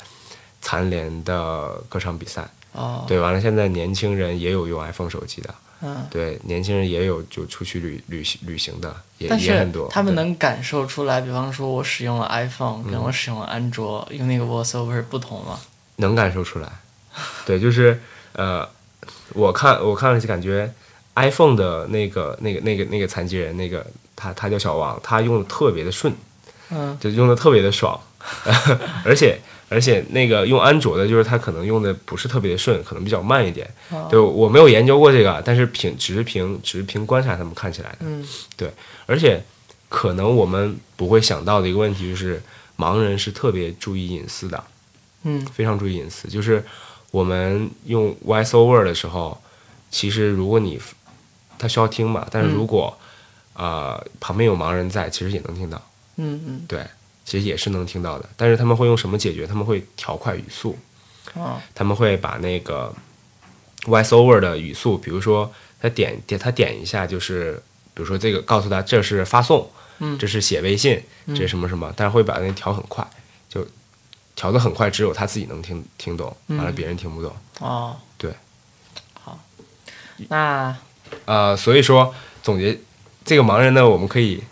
[0.62, 2.50] 残联的歌唱比赛。
[2.72, 5.54] 哦，对，完了现在年轻人也有用 iPhone 手机的，
[5.86, 9.90] 嗯，对，年轻人也有就出去旅旅行旅行的，也也很多。
[9.90, 15.60] 他们能感受出来，比方说我使用了 iPhone，跟我使用了安卓，用那个 VoiceOver 不同吗？
[15.98, 16.70] 能感受出来，
[17.46, 18.00] 对，就是
[18.32, 18.66] 呃，
[19.34, 20.74] 我看我看了就感觉
[21.16, 26.14] iPhone 的那个那个那个那个残疾人，那个他他叫小王，他用的特别的顺，
[26.70, 26.98] 嗯。
[27.00, 28.00] 就用的特别的爽，
[29.06, 33.70] 而且而且那个用安卓的，就是它可能用的不是特别的顺，可能比较慢一点。
[33.90, 38.26] 哦对，我没有研究过这个，但是凭只是凭只是凭观察他们看起来的，嗯
[39.06, 39.44] 而且
[39.90, 42.42] 可能我们不会想到的一个问题就是，
[42.78, 44.64] 盲人是特别注意隐私的。
[45.24, 46.28] 嗯非常注意隐私。
[46.28, 46.64] 就是
[47.12, 49.42] 我们用 VoiceOver 的时候，
[49.90, 50.80] 其实如果你
[51.58, 52.98] 他需要听嘛，但是如果、
[53.54, 55.82] 呃旁边有盲人在，其实也能听到，
[56.18, 56.84] 嗯嗯对，
[57.26, 58.30] 其实也是能听到的。
[58.36, 59.46] 但是他们会用什么解决？
[59.48, 60.78] 他们会调快语速，
[61.34, 61.60] 哦。
[61.74, 62.94] 他们会把那个
[63.84, 67.62] VoiceOver 的语速，比如说他点点他点一下，就是
[67.94, 70.18] 比如说这个告诉他这是发送，嗯。
[70.18, 73.06] 这是写微信，这是什么什么，但是会把那调很快，
[73.50, 73.66] 就
[74.36, 77.32] 调的很快，只有他自己能听听懂，完了嗯别人听不懂。
[77.60, 78.34] 哦，对，
[79.14, 79.40] 好，
[80.28, 80.76] 那
[81.26, 82.78] 呃，所以说总结
[83.24, 84.44] 这个盲人呢，我们可以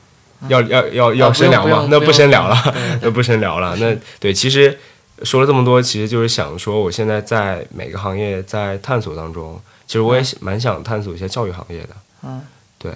[0.47, 1.87] 要要要要啊深聊吗？
[1.89, 3.75] 那不深聊了， 那不深聊了。
[3.77, 4.77] 那对，其实
[5.23, 11.89] 说了这么多，其实就是想说，我现在在每个行业在探索当中，其实我也蛮想探索一下教育行业的。
[12.23, 12.41] 嗯。
[12.77, 12.91] 对，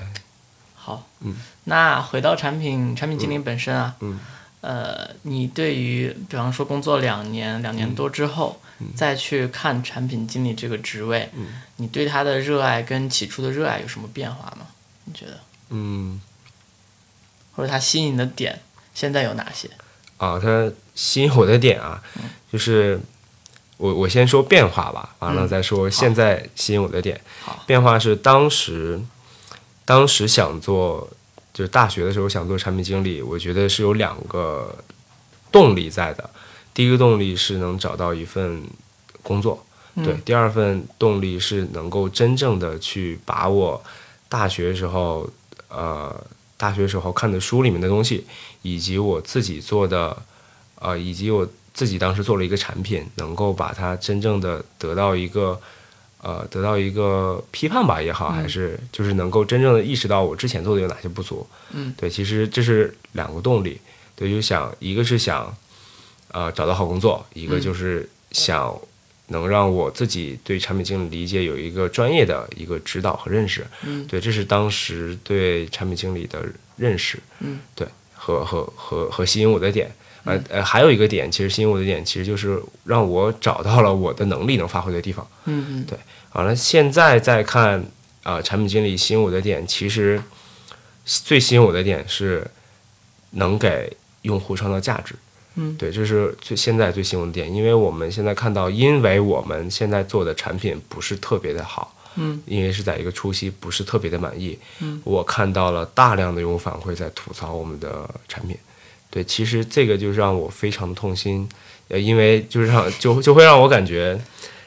[0.73, 4.19] 好，嗯，那回到产品产品经理本身啊，嗯。
[4.62, 8.60] 呃，你对于比方说工作两年两年多之后，
[8.95, 11.62] 再去看产品经理这个职位，嗯。
[11.75, 14.65] 你对他的热爱跟起初的热爱有什么变化吗？
[15.03, 15.38] 你觉得，
[15.69, 16.19] 嗯
[17.55, 18.61] 或者他吸引你的点
[18.93, 19.69] 现在有哪些？
[20.17, 22.01] 啊，它吸引我的点啊，
[22.51, 22.99] 就是
[23.77, 27.19] 我我先说变化吧，完了嗯再说现在吸引我的点。
[27.43, 29.01] 好变化是当时
[29.83, 31.07] 当时想做，
[31.53, 34.73] 就是大学的时候想做产品经理，我觉得是有两个
[35.51, 36.29] 动力在的。
[36.73, 38.63] 第一个动力是能找到一份
[39.21, 39.65] 工作，
[39.95, 43.83] 对；嗯第二份动力是能够真正的去把我
[44.29, 45.29] 大学时候
[45.67, 46.15] 呃
[46.57, 48.25] 大学时候看的书里面的东西，
[48.61, 50.15] 以及我自己做的
[50.79, 55.59] 呃以及我自己当时做了一个产品，能够把它真正的得到一个
[56.21, 61.45] 呃得到一个批判吧也好，还是就是能够真正的意识到我之前做的有哪些不足。
[61.71, 63.79] 嗯，对，其实这是两个动力。
[64.15, 65.53] 对，就想一个是想
[66.29, 68.73] 呃找到好工作，一个嗯就是想
[69.27, 73.65] 能让我自己对产品经理理解有一个专业的一个指导和认识。
[73.83, 76.45] 嗯，对，这是当时对产品经理的
[76.77, 77.17] 认识。
[77.39, 79.91] 嗯，对，和和和和吸引我的点。
[80.25, 85.27] 呃呃，还有一个点，其实吸引我的点，其实就是让我找到了我的能力能发挥的地方。
[85.45, 85.95] 嗯嗯，对。
[86.33, 87.85] 完了，现在再看
[88.23, 90.19] 啊、产品经理吸引我的点，其实
[91.05, 92.45] 最吸引我的点是
[93.31, 95.13] 能给用户创造价值。
[95.55, 108.57] 嗯，对，这是最现在最新闻的点，因为我们现在看到，因为我们现在做的产品不是特别的好，嗯，因为是在一个初期，不是特别的满意，嗯，我看到了大量的用户反馈在吐槽我们的产品，
[109.09, 111.47] 对，其实这个就让我非常的痛心，
[111.87, 114.19] 呃，因为就是让就就会让我感觉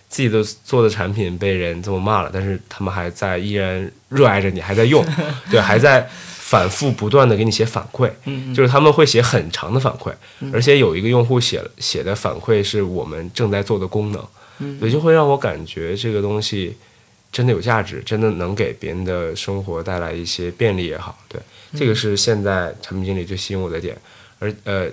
[0.08, 5.04] 自己的做的产品被人这么骂了，但是他们还在依然热爱着你，还在用，
[5.50, 6.08] 对，还在
[6.48, 10.10] 反复不断的给你写反馈，嗯就是他们会写很长的反馈，
[10.50, 14.26] 而且有一个用户写写的反馈是我们正在做的功能，
[14.60, 16.74] 嗯所以就会让我感觉这个东西
[17.30, 21.38] 真的有价值，真的能给别人的生活带来一些便利也好，对，
[21.76, 23.94] 这个是现在产品经理最吸引我的点，
[24.38, 24.88] 而呃，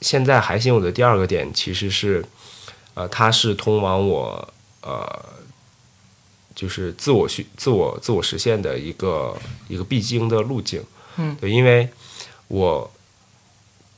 [0.00, 2.24] 现在还吸引我的第二个点其实是，
[2.94, 4.48] 呃，它是通往我
[4.82, 5.37] 呃。
[6.58, 9.32] 就是自我去自我自我实现的一个
[9.68, 10.82] 一个必经的路径，
[11.16, 11.88] 嗯，对，因为
[12.48, 12.90] 我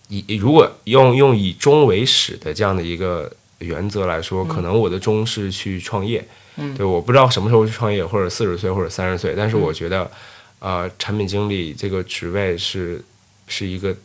[0.08, 6.22] 以如果用用以终为始的这样的一个原则来说，可能我的终是去创业，
[6.56, 6.74] 嗯。
[6.76, 10.10] 对，我不知道什么时候去创业，或者四十岁或者三十岁，但是我觉得，
[10.58, 13.02] 呃，产品经理这个职位是
[13.48, 13.96] 是一个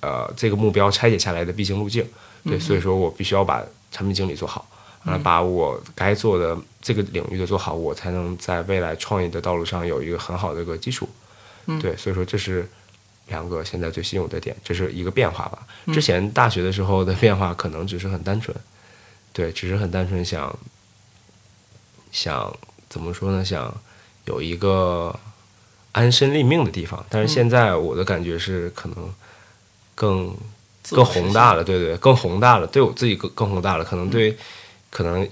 [0.00, 2.04] 呃这个目标拆解下来的必经路径，
[2.44, 4.68] 对，所以说我必须要把产品经理做好，
[5.04, 11.08] 啊，把我该做的这个领域的做好，我才能在未来创业的道路上有一个很好的一个基础。
[11.66, 12.68] 嗯对，所以说这是
[13.28, 15.66] 两个现在最吸引我的点，这是一个变化吧。
[15.92, 18.56] 之前大学的时候的变化可能只是很单纯，
[19.32, 20.58] 对，只是很单纯想
[22.10, 22.52] 想
[22.88, 23.44] 怎么说呢？
[23.44, 23.72] 想
[24.24, 25.18] 有一个
[25.92, 27.04] 安身立命的地方。
[27.08, 29.14] 但是现在我的感觉是可能
[29.94, 30.36] 更
[30.90, 34.36] 更宏大了，对对，更宏大了，对我自己更更宏大了，可能对，
[34.92, 35.26] 可能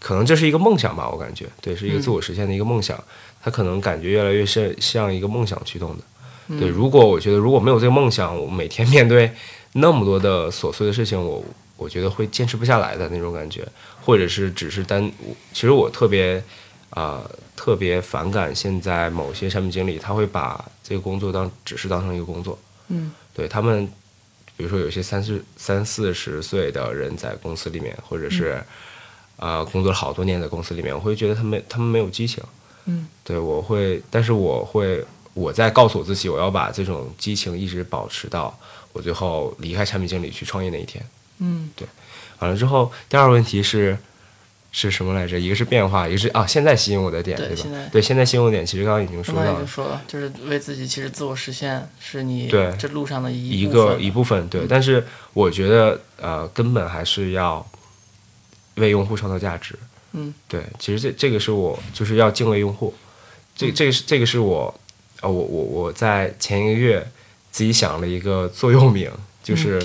[0.00, 3.02] 可能这是一个梦想吧，我感觉，对，是一个自我实现的一个梦想，
[3.40, 6.58] 他可能感觉越来越像像一个梦想驱动的。
[6.58, 9.30] 对，如果我觉得如果没有这个梦想，我每天面对
[9.72, 11.42] 那么多的琐碎的事情，我
[11.76, 13.66] 我觉得会坚持不下来的那种感觉，
[14.04, 16.42] 或者是只是单，我其实我特别
[16.90, 17.22] 啊、
[17.56, 22.56] 特别反感现在某些产品经理，他会把这个工作当只是当成一个工作，
[22.88, 23.84] 嗯，对他们，
[24.56, 28.64] 比如说有些三四三四十岁的人在公司里面，或者是啊、
[29.44, 32.42] 呃工作了好多年在公司里面，我会觉得他们他们没有激情，
[32.86, 35.04] 嗯，对我会，但是我会
[35.34, 38.58] 我在告诉我自己，我要把这种激情一直保持到
[38.94, 41.04] 我最后离开产品经理去创业那一天。
[41.40, 41.86] 嗯对
[42.38, 43.98] 完了之后，第二个问题是
[44.72, 45.38] 是什么来着？
[45.38, 47.88] 一个是变化，一个是啊，现在吸引我的点，吧对吧？
[47.92, 54.66] 对，现在吸引我的点，其实刚刚已经说到了已经说了，就是为自己其实自我实现是你对这路上的一一个一部分，对。
[54.68, 57.64] 但是我觉得呃，根本还是要
[58.76, 59.78] 为用户创造价值。
[60.12, 62.94] 嗯，对，其实这这个是我就是要敬畏用户，
[63.56, 64.72] 这这个是这个是我
[65.20, 67.06] 呃，我我我在前一个月
[67.50, 69.10] 自己想了一个座右铭，
[69.42, 69.84] 就是、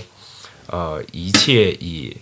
[0.67, 2.15] 呃，一切以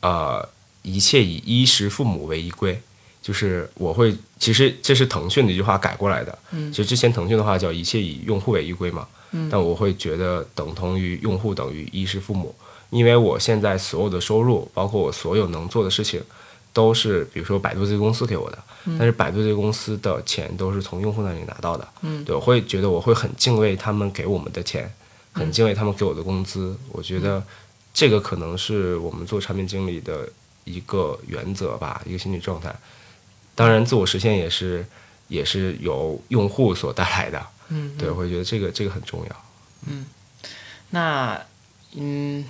[0.00, 0.46] 呃
[0.82, 2.80] 一切以衣食父母为依归。
[3.22, 6.36] 就是我会，其实这是腾讯的一句话改过来的。
[6.50, 9.06] 嗯其实之前腾讯的话叫“一切以用户为依归”嘛。
[9.30, 12.52] 嗯但我会觉得等同于用户等于衣食父母，
[12.92, 16.22] 因为我现在所有的收入，包括我所有能做的事情，
[16.74, 18.58] 都是比如说百度这个公司给我的，
[18.98, 21.88] 但是百度这个公司的钱都是从用户那里拿到的。
[22.02, 24.92] 嗯对，我会觉得我会很敬畏他们给我们的钱，
[25.32, 26.76] 很敬畏他们给我的工资。
[26.90, 27.42] 我觉得
[27.94, 30.28] 这个可能是我们做产品经理的
[30.64, 32.74] 一个原则吧，一个心理状态。
[33.54, 34.84] 当然，自我实现也是
[35.28, 37.46] 也是由用户所带来的。
[37.70, 39.44] 嗯，对，我会觉得这个这个很重要。
[39.86, 40.04] 嗯
[40.90, 41.40] 那
[41.94, 42.44] 嗯，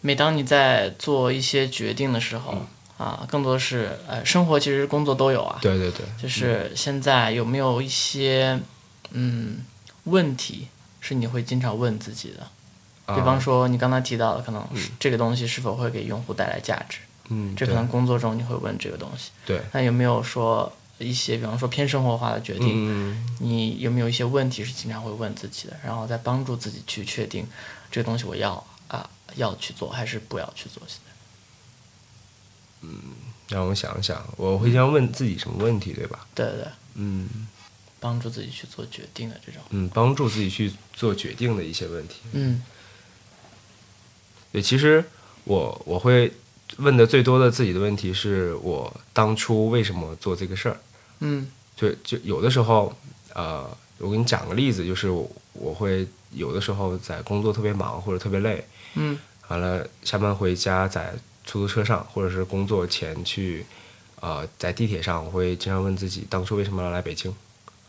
[0.00, 2.56] 每当你在做一些决定的时候、
[2.96, 8.60] 啊，更多是呃，生活其实工作都有啊，对对对，就是现在有没有一些
[9.12, 9.58] 嗯
[10.04, 10.68] 问题
[11.00, 12.46] 是你会经常问自己的？
[13.14, 14.64] 比方啊说你刚才提到的，可能
[14.98, 19.30] 这个东西是否会给用户带来价值，嗯，这可能工作中你会问这个东西。
[19.44, 27.44] 对，那有没有说一些，比方说偏生活化的决定，嗯，你有没有一些问题是经常会问自己的，然后再帮助自己去确定
[27.90, 28.64] 这个东西我要啊
[29.36, 30.82] 要去做还是不要去做？
[30.86, 31.10] 现在
[33.48, 36.26] 让我想想，我会先问自己什么问题，对吧？
[36.34, 37.48] 对对对，嗯
[37.98, 42.20] 帮助自己去做决定的这种，嗯，帮助自己去做决定的一些问题。
[42.32, 42.62] 嗯
[44.52, 45.04] 对，其实
[45.44, 46.32] 我我会
[46.78, 50.80] 问的最多的自己的问题是我当初为什么做这个事儿。
[51.18, 52.96] 嗯就就有的时候，
[53.34, 61.12] 呃，我给你讲个例子，就是我我会有的时候在工作特别忙或者特别累，嗯完了下班回家在
[61.44, 63.66] 出租车上或者是工作前去，
[64.20, 67.34] 呃，在地铁上，我会经常问自己当初为什么要来北京。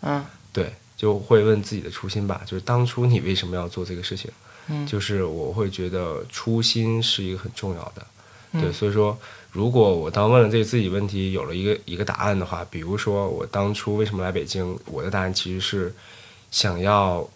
[0.01, 4.31] 嗯对，就会问自己的初心吧，就是当初你为什么要做这个事情？
[4.67, 8.05] 嗯就是我会觉得初心是一个很重要的。
[8.53, 9.17] 对，嗯所以说，
[9.51, 15.93] 如果我当问了这个自己问题有了一个一个答案的话，比如说我当初为什么来北京，我的答案其实是
[16.51, 17.27] 想要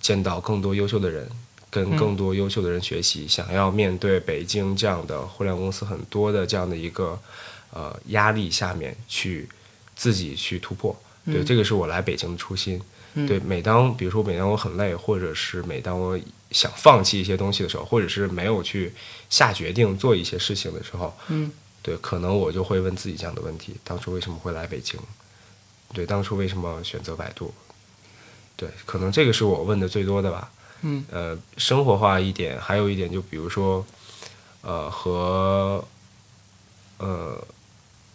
[0.00, 1.28] 见到更多优秀的人，
[1.72, 7.18] 跟嗯更多优秀的人学习，想要面对北京这样的互联网公司很多的这样的一个
[7.70, 9.48] 呃压力下面去
[9.96, 10.94] 自己去突破。
[11.24, 12.78] 对，嗯这个是我来北京的初心。
[13.14, 16.18] 嗯对，每当比如说每当我很累，或者是每当我
[16.50, 18.92] 想放弃一些东西的时候，或者是没有去
[19.30, 21.50] 下决定做一些事情的时候，嗯
[21.82, 25.00] 对，可能我就会问自己这样的问题：当初为什么会来北京？
[25.92, 27.52] 对，当初为什么选择百度？
[28.56, 30.50] 对，可能这个是我问的最多的吧。
[30.82, 33.84] 嗯呃，生活化一点，还有一点就比如说，
[34.62, 35.84] 呃，和
[36.98, 37.42] 呃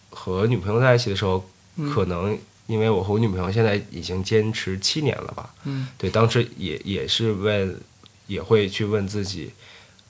[0.10, 1.44] 和女朋友在一起的时候，
[1.76, 7.80] 嗯可能因为我和我女朋友现在已经坚持七年了吧，嗯对，当时也也是问，
[8.28, 9.52] 也会去问自己，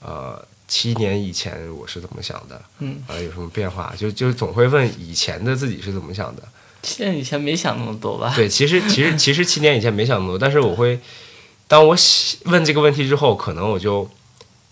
[0.00, 3.94] 呃，七年以前我是怎么想的，嗯，啊、有什么变化？
[3.96, 6.42] 就就总会问以前的自己是怎么想的。
[6.82, 8.32] 七年以前没想那么多吧？
[8.34, 10.98] 对，其实其实其实七年以前没想那么多，但是我会，
[11.68, 14.10] 当我想问这个问题之后，可能我就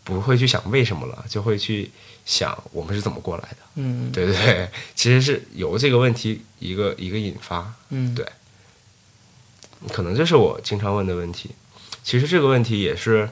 [0.02, 1.90] 不会去想为什么了，就会去
[2.24, 3.56] 想我们是怎么过来的。
[3.74, 8.26] 嗯对对对， 其实是由这个问题一个一个引发，嗯对
[9.92, 11.50] 可能这是我经常问的问题。
[12.02, 13.28] 其实这个问题也是，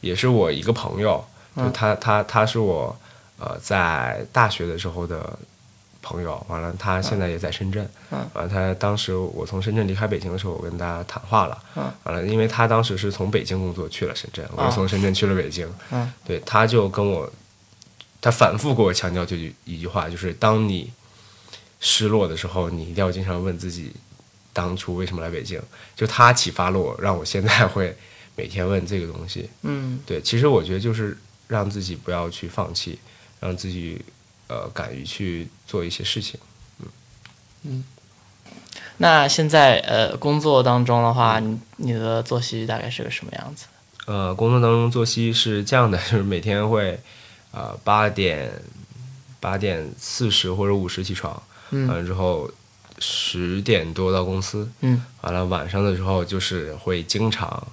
[0.00, 1.24] 也是我一个朋友，
[1.56, 2.96] 就嗯他他他是我
[3.38, 5.36] 呃在大学的时候的
[6.08, 8.26] 朋友，完了他现在也在深圳，嗯。
[8.32, 11.92] 完了他当时我从深圳离开北京的时候，我跟他谈话了，嗯。
[12.04, 16.10] 完了因为他当时是从北京工作去了深圳，我从深圳去了北京，嗯。
[16.24, 17.30] 对，他就跟我，
[18.20, 20.90] 他反复给我强调这句一句话，就是当你
[21.80, 23.92] 失落的时候，你一定要经常问自己，
[24.52, 25.60] 当初为什么来北京？
[25.94, 27.94] 就他启发了我，让我现在会
[28.34, 29.50] 每天问这个东西。
[29.62, 30.00] 嗯。
[30.06, 31.16] 对，其实我觉得就是
[31.46, 32.98] 让自己不要去放弃，
[33.40, 34.00] 让自己
[34.48, 36.38] 呃敢于去做一些事情。
[36.80, 36.86] 嗯
[37.64, 37.84] 嗯
[39.00, 43.66] 那现在呃工作当中的话，你你的作息大概是个什么样子？
[44.06, 46.98] 呃，工作当中作息是这样的， 就是每天会
[47.52, 48.50] 呃八点
[49.38, 52.50] 八点四十或者五十起床，嗯完了之后
[52.98, 57.68] 十点多到公司，嗯，完了晚上的时候就是会经常，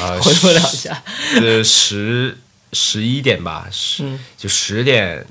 [0.00, 1.02] 呃， 回复两下。
[1.40, 2.36] 呃十
[2.74, 5.24] 十一点吧，十、嗯就十点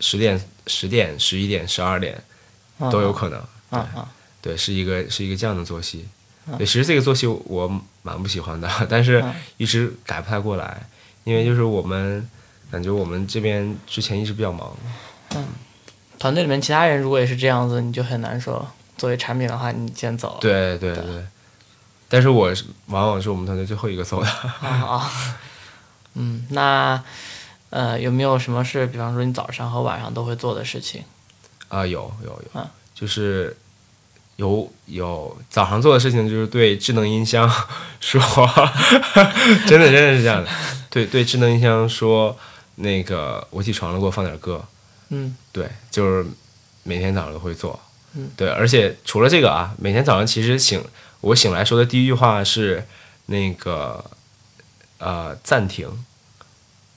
[0.00, 2.20] 十点十点十一点十二点
[2.90, 3.38] 都有可能。
[3.70, 4.08] 啊啊
[4.42, 6.08] 对，是一个是一个这样的作息。
[6.58, 7.68] 其实这个作息我
[8.02, 10.82] 蛮不喜欢的， 但是嗯一直改不太过来，
[11.24, 12.28] 因为就是我们
[12.70, 14.74] 感觉我们这边之前一直比较忙。
[15.36, 15.46] 嗯
[16.18, 18.66] 团队里面其他人如果也是这样子，你就很难说。
[18.98, 20.36] 作为产品的话，你先走。
[20.40, 21.24] 对对对，
[22.08, 24.28] 但是我是往往是我们团队最后一个走的。
[24.28, 25.10] 啊啊，
[26.14, 27.02] 嗯，那
[27.70, 31.02] 呃有没有什么事，比方说你早上和晚上都会做的事情？
[31.68, 32.70] 啊，有有有，啊。
[32.94, 33.56] 就是
[34.36, 37.50] 有有早上做的事情，就是对智能音箱
[38.00, 38.20] 说，
[39.66, 40.50] 真的真的是这样的，
[40.90, 42.36] 对对智能音箱说，
[42.76, 44.62] 那个我起床了，给我放点歌，
[45.08, 45.36] 嗯。
[45.52, 46.26] 对，就是
[46.82, 47.78] 每天早上都会做，
[48.14, 48.30] 嗯。
[48.36, 50.82] 对，而且除了这个啊，每天早上其实醒，
[51.20, 52.86] 我醒来说的第一句话是
[53.26, 54.04] 那个
[54.98, 55.88] 呃暂停，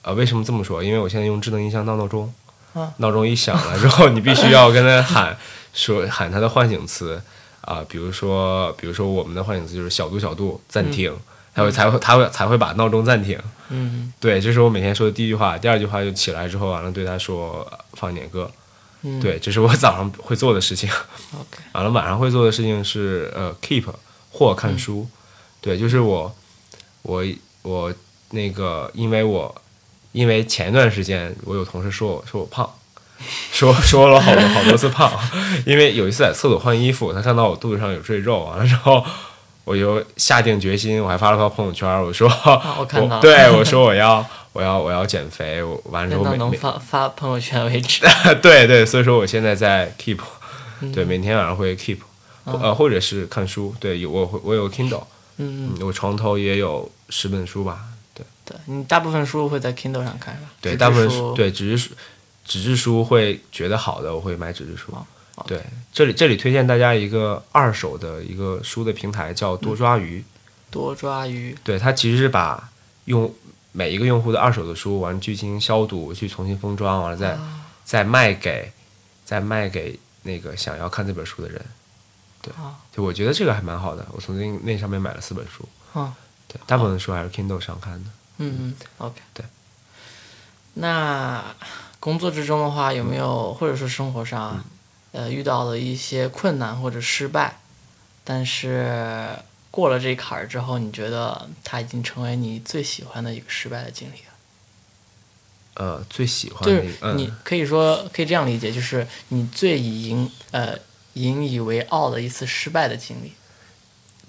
[0.04, 0.84] 呃为什么这么说？
[0.84, 2.32] 因为我现在用智能音箱当闹钟，
[2.74, 5.36] 啊闹钟一响了之后，你必须要跟他喊
[5.74, 7.22] 说喊他的唤醒词
[7.62, 11.16] 啊、比如说比如说我们的唤醒词就是小度小度暂停，
[11.56, 13.40] 他会才会他会才会把闹钟暂停。
[13.70, 15.58] 嗯 对，这是我每天说的第一句话。
[15.58, 18.52] 第二句话就起来之后，完了对他说呃放一点歌。
[19.04, 20.90] 嗯，对，这是我早上会做的事情。
[21.34, 23.86] OK，完了晚上会做的事情是呃 keep
[24.30, 25.08] 或看书。
[25.62, 26.36] 对，就是我
[27.04, 27.24] 我
[27.62, 27.94] 我
[28.32, 29.54] 那个，因为我
[30.14, 32.68] 因为前一段时间我有同事说我说我胖。
[33.54, 35.10] 说说了好多好多次胖，
[35.66, 39.02] 因为有一次在厕所换衣服，他看到我肚子上有赘肉，完了之后
[39.64, 48.02] 我就下定决心，我还发了发朋友圈，我说啊，我看 对我说我要我要我要减肥，我完了之后每每发发朋友圈为止。
[48.42, 50.18] 对对，所以说我现在在 keep，
[50.82, 50.92] 嗯。
[50.92, 52.00] 对，每天晚上会 keep，
[52.44, 55.04] 或呃或者是看书，对，有我会我有 Kindle，
[55.38, 57.80] 嗯，我床头也有十本书吧，
[58.46, 60.50] 对对你大部分书会在 Kindle 上看是吧？
[60.62, 61.92] 对，大部分书，对纸质书
[62.46, 64.92] 纸质书会觉得好的，我会买纸质书。
[64.92, 65.06] 哦
[65.48, 65.60] 对，
[65.92, 70.24] 这里这里推荐大家一个二手的一个书的平台，叫多抓鱼。
[70.70, 72.70] 多抓鱼，对，它其实是把
[73.06, 73.34] 用
[73.72, 78.72] 每一个用户的二手的书，完去进行消毒，去重新封装，完了再、啊再卖给
[79.26, 81.62] 再卖给那个想要看这本书的人。
[82.42, 84.06] 对啊，就我觉得这个还蛮好的。
[84.12, 85.68] 我曾经那上面买了四本书。
[85.96, 86.14] 嗯
[86.48, 88.10] 对，大部分书还是 Kindle 上看的。
[88.38, 89.22] 嗯嗯，OK。
[89.34, 89.46] 对。
[90.76, 91.56] 那
[92.00, 94.64] 工作之中的话，有没有或者说生活上，
[95.12, 97.60] 呃，遇到了一些困难或者失败，
[98.24, 99.30] 但是
[99.70, 104.34] 过了这坎儿之后，你觉得它已经成为你最喜欢的一个失败的经历了？
[105.76, 110.78] 呃，最喜欢就是，你，可以说可以这样理解，就是你最引呃
[111.14, 113.34] 引以为傲的一次失败的经历。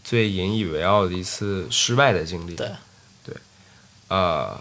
[0.02, 2.54] 最引以为傲的一次失败的经历。
[2.54, 2.70] 对，
[4.14, 4.56] 呃，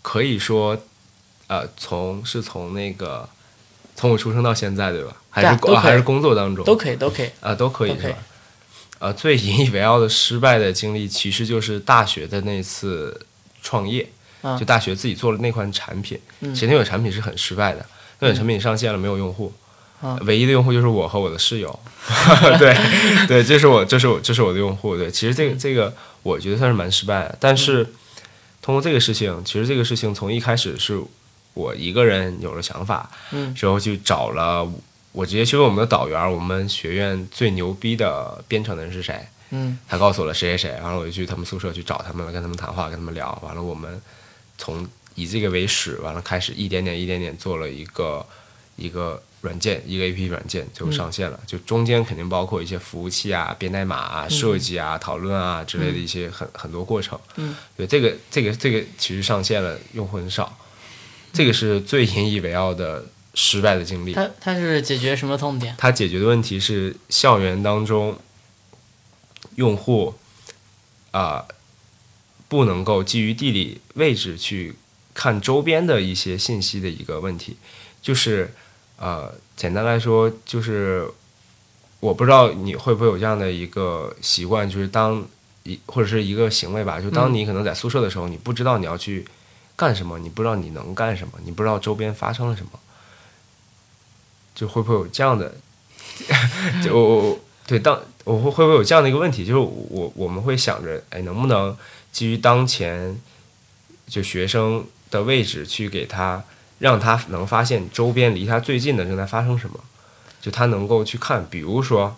[0.00, 0.78] 可以说，
[1.46, 3.28] 呃，从是从那个
[3.94, 5.14] 从我出生到现在，对吧？
[5.28, 7.30] 还是、还是工作当中都可以，都可以。
[7.42, 8.18] 啊、都可以都可以是吧？
[9.00, 13.26] 呃，最引以为傲的失败的经历，其实就是大学的那次
[13.60, 14.08] 创业。
[14.40, 17.84] 嗯就大学自己做了那款产品，嗯其实那款产品是很失败的，
[18.20, 19.65] 那款产品上线了没有用户，嗯
[20.26, 21.80] 唯一的用户就是我和我的室友，
[22.58, 22.76] 对
[23.26, 27.86] 对，这是我这是我这是我的用户，对，其实这个这个我觉得算是蛮失败的，但是
[28.60, 31.00] 通过这个事情，其实这个事情从一开始是
[31.54, 34.70] 我一个人有了想法，嗯之后去找了
[35.12, 39.78] 我直接去问我们的导员，我们学院最牛逼的编程的人是谁，嗯。
[39.88, 43.98] 他告诉我了谁谁谁，完了我就去他们宿舍去找他们了，跟他们谈话，跟他们聊，完了我们
[44.58, 48.26] 从以这个为始，完了开始一点点一点点做了一个
[48.76, 57.18] 一个软件，一个 A P P 软件就上线了，就中间肯定包括一些服务器啊、编代码啊、设计啊、讨论啊之类的一些很很多过程。
[57.36, 60.58] 嗯，对，这个这个这个其实上线了，用户很少，
[61.32, 64.12] 这个是最引以为傲的失败的经历。
[64.12, 65.74] 它它是解决什么痛点？
[65.78, 68.18] 它解决的问题是校园当中
[69.54, 70.14] 用户
[71.12, 71.46] 啊、
[72.46, 74.74] 不能够基于地理位置去
[75.14, 77.56] 看周边的一些信息的一个问题，
[78.02, 78.52] 就是
[78.98, 81.06] 呃，简单来说就是
[82.00, 85.24] 我不知道你会不会有这样的一个习惯，就是当
[85.64, 89.26] 一或者是一个行为吧，就当你可能在宿舍的时候，你不知道你要去
[89.74, 92.78] 干什么，你不知道你能干什么，你不知道周边发生了什么，
[94.54, 95.54] 就会不会有这样的
[96.82, 101.76] 就我我对当我会会不会有这样的一个问题，就是我我们会想着，哎，能不能
[102.12, 103.20] 基于当前
[104.06, 106.42] 就学生的位置去给他，
[106.78, 109.80] 让他能发现周边离他最近的正在发生什么，
[110.40, 112.16] 就他能够去看，比如说，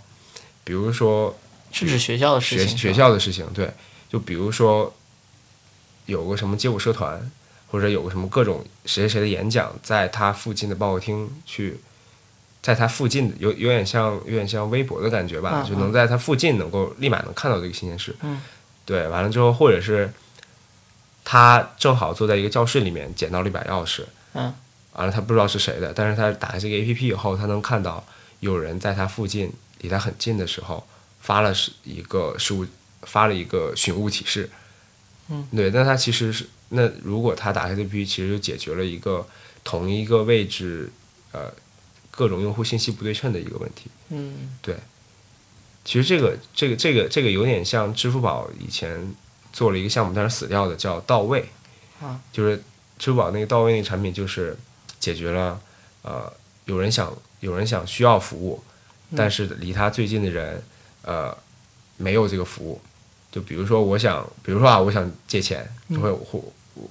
[0.64, 1.38] 比如说
[1.70, 2.76] 是指学校的事情？
[2.76, 3.72] 学校的事情，对，
[4.08, 4.92] 就比如说
[6.06, 7.30] 有个什么街舞社团，
[7.70, 11.78] 或者有个什么各种谁谁谁的演讲，在他附近的报告厅去，
[12.60, 18.16] 在他附近有有点像有点像微博的感觉吧，嗯就能在他附近能够立马能看到这个新鲜事。
[18.22, 18.40] 嗯，
[18.84, 20.12] 对，完了之后，或者是
[21.24, 24.02] 他正好坐在一个教室里面捡到了一把钥匙，
[24.34, 24.54] 嗯，
[24.92, 28.04] 完了他不知道是谁的，但是他打开这个 A P P 以后，他能看到
[28.40, 30.86] 有人在他附近离他很近的时候
[31.20, 32.66] 发了是一个事物，
[33.02, 34.50] 发了一个寻物启事。
[35.28, 39.26] 嗯，对，那他其实是那如果他打开这 A P P，其实就解决了一个
[39.64, 40.90] 同一个位置
[41.32, 41.52] 呃
[42.10, 43.90] 各种用户信息不对称的一个问题。
[44.10, 44.74] 嗯对
[45.84, 49.14] 其实这个这个这个这个有点像支付宝以前
[49.52, 51.48] 做了一个项目，但是死掉的，叫到位。
[52.00, 52.62] 啊，就是
[52.98, 54.56] 支付宝那个到位那个产品，就是
[54.98, 55.60] 解决了
[56.02, 56.32] 呃
[56.64, 58.62] 有人想有人想需要服务，
[59.16, 60.62] 但是离他最近的人
[61.02, 61.36] 呃
[61.96, 62.80] 没有这个服务。
[63.30, 66.42] 就比如说我想，比如说啊，我想借钱，就会或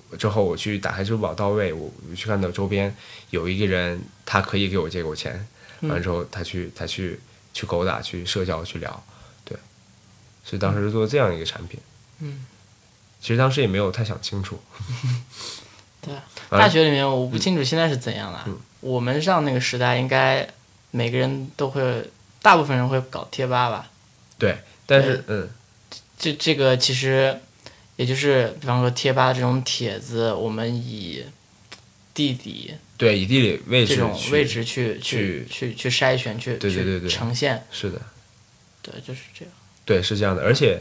[0.10, 2.96] 我之后我去打开支付宝到位，我我去看到周边
[3.32, 5.48] 有一个人，他可以给我借给我钱，
[5.82, 7.20] 完了之后他去他去
[7.54, 9.04] 去勾搭去社交去聊，
[9.44, 9.58] 对，
[10.44, 11.80] 所以当时是做这样一个产品。
[12.20, 12.46] 嗯，
[13.20, 14.60] 其实当时也没有太想清楚。
[16.08, 16.16] 对。
[16.58, 18.44] 大学里面我不清楚现在是怎样了。
[18.48, 18.58] 嗯。
[18.80, 20.48] 我们上那个时代，应该
[20.92, 22.10] 每个人都会，
[22.42, 23.90] 大部分人会搞贴吧吧？
[24.38, 24.56] 对，
[24.86, 25.50] 但是嗯，
[26.18, 27.40] 这这个其实
[27.96, 31.26] 也就是，比方说贴吧这种帖子，我们以
[32.14, 37.10] 地理对，以地理位置这种位置去去去去筛选，去对对对。
[37.10, 38.00] 呈现，是的，
[38.84, 39.54] 对，就是这样。
[39.86, 40.80] 对，是这样的，而且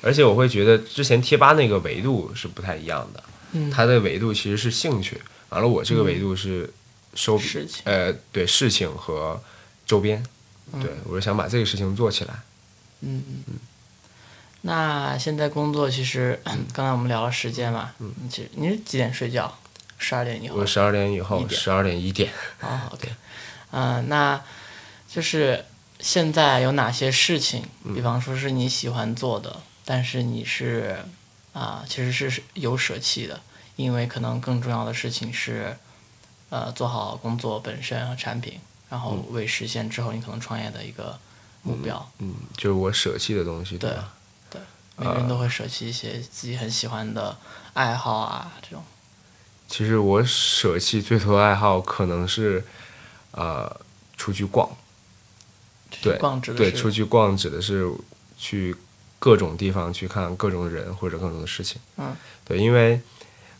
[0.00, 6.72] 而且我会觉得之前贴吧那个维度是不太一样的，嗯它的维度其实是兴趣，完了我这个维度是
[7.14, 7.40] 收
[7.84, 9.40] 呃对事情和
[9.86, 10.22] 周边，
[10.72, 12.34] 嗯对我是想把这个事情做起来。
[13.00, 13.54] 嗯嗯。
[14.62, 16.40] 那现在工作其实
[16.72, 19.58] 刚才我们聊了时间嘛，嗯，其实你是几点睡觉？
[19.98, 20.56] 十二点以后？
[20.56, 22.30] 我十二点以后，十二点一点。
[22.60, 23.08] 哦，OK，
[23.72, 24.40] 嗯，那
[25.08, 25.64] 就是
[26.00, 27.64] 现在有哪些事情？
[27.94, 30.96] 比方说是你喜欢做的，但是你是
[31.52, 33.40] 啊，其实是有舍弃的，
[33.76, 35.76] 因为可能更重要的事情是，
[36.50, 41.18] 呃，做好工作本身和产品，然后为实现之后你可能创业的一个
[41.62, 42.10] 目标。
[42.18, 43.90] 嗯，就是我舍弃的东西，对
[44.50, 44.60] 对？
[44.96, 47.36] 每个人都会舍弃一些自己很喜欢的
[47.74, 48.82] 爱好啊，这种。
[49.68, 52.64] 其实我舍弃最多的爱好可能是，
[53.30, 53.80] 呃，
[54.16, 54.68] 出去逛。
[56.02, 56.18] 对，
[56.56, 57.90] 对，出去逛指的是
[58.36, 58.76] 去
[59.22, 61.80] 各种地方去看各种人或者各种的事情。
[61.96, 62.12] 嗯。
[62.44, 63.00] 对，因为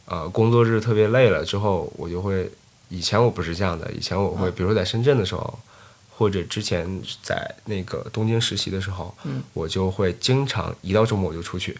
[0.06, 2.50] 呃，工作日特别累了之后，我就会
[2.88, 5.58] 以前我不是这样的，以前我会比如说在深圳的时候。
[6.14, 6.86] 或者之前
[7.20, 9.12] 在那个东京实习的时候，
[9.54, 11.76] 我就会经常一到周末我就出去，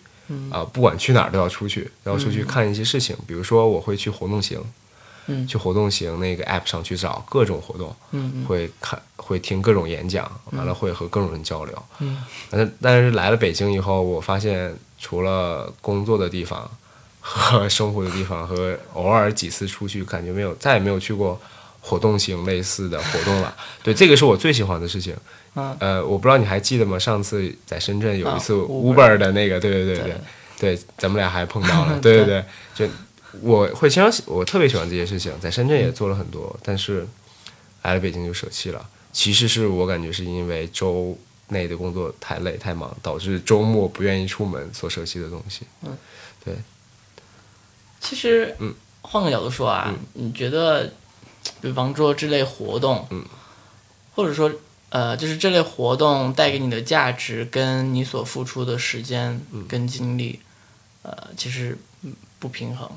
[0.50, 3.16] 啊，不管去哪儿都要出去，要出去看一些事情。
[3.24, 4.42] 比如说我会去活动
[5.26, 7.94] 行，去活动型那个 app 上去找各种活动，
[8.46, 11.82] 会看会听各种演讲，完了会和各种人交流。
[12.50, 16.70] 但但是来了北京以后，我发现除了工作的地方
[17.20, 21.40] 和生活的地方和偶尔几次出去，感觉没有再也没有去过。
[21.84, 23.52] 活动型类似的活动了，
[23.82, 25.12] 对，这个是我最喜欢的事情。
[25.80, 26.96] 呃，我不知道你还记得吗？
[26.96, 30.16] 上次在深圳有一次 Uber 的那个，对对对对。
[30.60, 32.44] 对，咱们俩还碰到了， 对对。
[32.76, 32.92] 对，就
[33.40, 37.06] 我会经常我特别喜欢这些事情，在深圳也做了很多，但是
[37.82, 38.88] 来了北京就舍弃了。
[39.12, 41.16] 其实是我感觉是因为周
[41.48, 45.66] 内的工作太累太忙，导致周末不愿意出门所舍弃的东西。
[45.82, 45.96] 嗯，
[46.44, 46.54] 对。
[48.00, 50.92] 其实，嗯，换个角度说啊，你觉得？
[51.60, 53.24] 比方说这类活动，嗯，
[54.14, 54.48] 或者说
[54.90, 60.38] 呃，就是这类活动带给你的价值，跟你所付出的时间跟精力，
[61.02, 61.76] 呃，其实
[62.38, 62.88] 不平衡。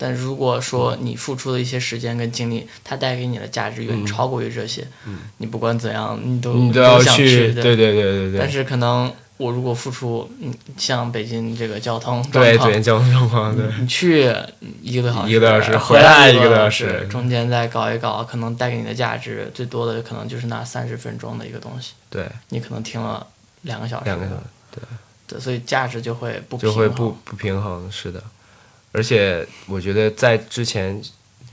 [0.00, 8.40] 但如果说你付出的一些时间跟精力，它带给你的价值远超过于这些，嗯，你不管怎样，你都你都要去，对对对对对。
[8.40, 9.12] 但是可能。
[9.40, 14.30] 我如果付出，嗯，像北京这个交通对，北京交通状况，对，你去
[14.82, 21.94] 一个多小时，一个多小时，回来一个多小时，中间再搞一搞，可能带给你的价值最多的可能就是那三十分钟的一个东西。
[22.10, 23.26] 对，你可能听了
[23.62, 24.42] 两个小时，两个小时，
[24.72, 24.82] 对，
[25.26, 28.22] 对，所以价值就会不就会不不平衡，是的。
[28.92, 31.00] 而且我觉得在之前，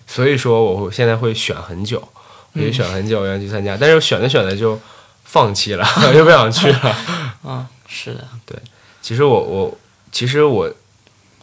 [0.05, 2.07] 所以说我现在会选很久，
[2.53, 4.79] 我就选很久要去参加，但是选着选着就
[5.23, 6.97] 放弃了， 就不想去了。
[7.43, 7.67] 嗯。
[7.89, 8.59] 是的，对，
[9.01, 9.77] 其实我我
[10.11, 10.69] 其实我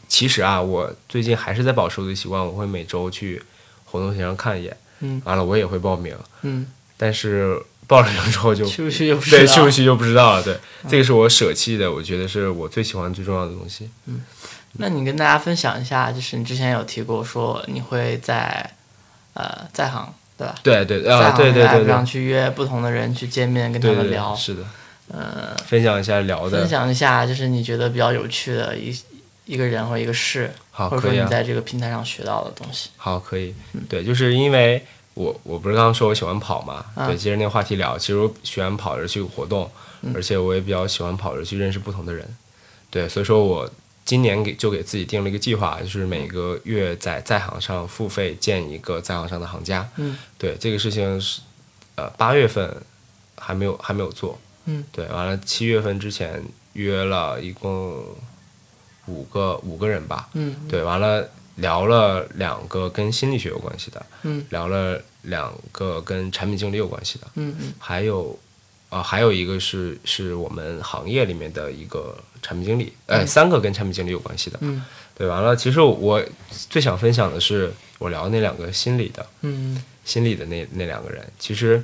[0.06, 3.42] 其实啊，我最近还是在保持我的习惯，我会每周去
[3.86, 6.66] 活动线上看一眼，嗯，完了我也会报名，嗯，
[6.98, 10.54] 但是报了名之后就去不去就对 去不去就不知道了，对，
[10.86, 14.20] 这个是我舍弃的，我觉得是我最喜欢最重要的东西，嗯，
[14.78, 18.68] 那你跟大家分享一下，就是你之前有提过说你会在
[19.34, 20.54] 呃在行对吧？
[20.62, 24.62] 对对啊对对对，让去约不同的人去见面跟他们聊，是的。
[25.12, 28.98] 呃，分享一下聊的，分享一下就是你觉得比较有趣的一
[29.44, 32.88] 一个人或一个事，好，或者说你在这个平台上学到的东西。
[32.96, 33.54] 好，可以。
[33.88, 37.98] 对，就是因为我我不是刚刚说我喜欢跑嘛，对，接着那个话题聊。
[37.98, 39.70] 其实我喜欢跑着去活动，
[40.14, 42.26] 而且我也比较喜欢跑着去认识不同的人。
[42.90, 43.70] 对，所以说我
[44.04, 49.88] 今年给就给自己定了一个计划，就是每个月在在行上付费建一个在行上的行家。
[49.96, 51.40] 嗯，对，这个事情是
[51.96, 52.76] 呃八月份
[53.36, 54.38] 还没有还没有做。
[54.66, 56.42] 嗯，对，完了七月份之前
[56.74, 58.02] 约了一共
[59.06, 68.38] 五个五个人吧，嗯，对，完了聊了两个跟心理学有关系的，嗯，聊了两个跟产品经理有关系的，嗯嗯，还有
[68.94, 74.84] 啊还有一个是是我们行业里面的一个产品经理，哎，三个跟产品经理有关系的，嗯，
[75.16, 76.22] 对，完了，其实我
[76.70, 81.82] 最想分享的是我聊那两个心理的，嗯，心理的那那两个人，其实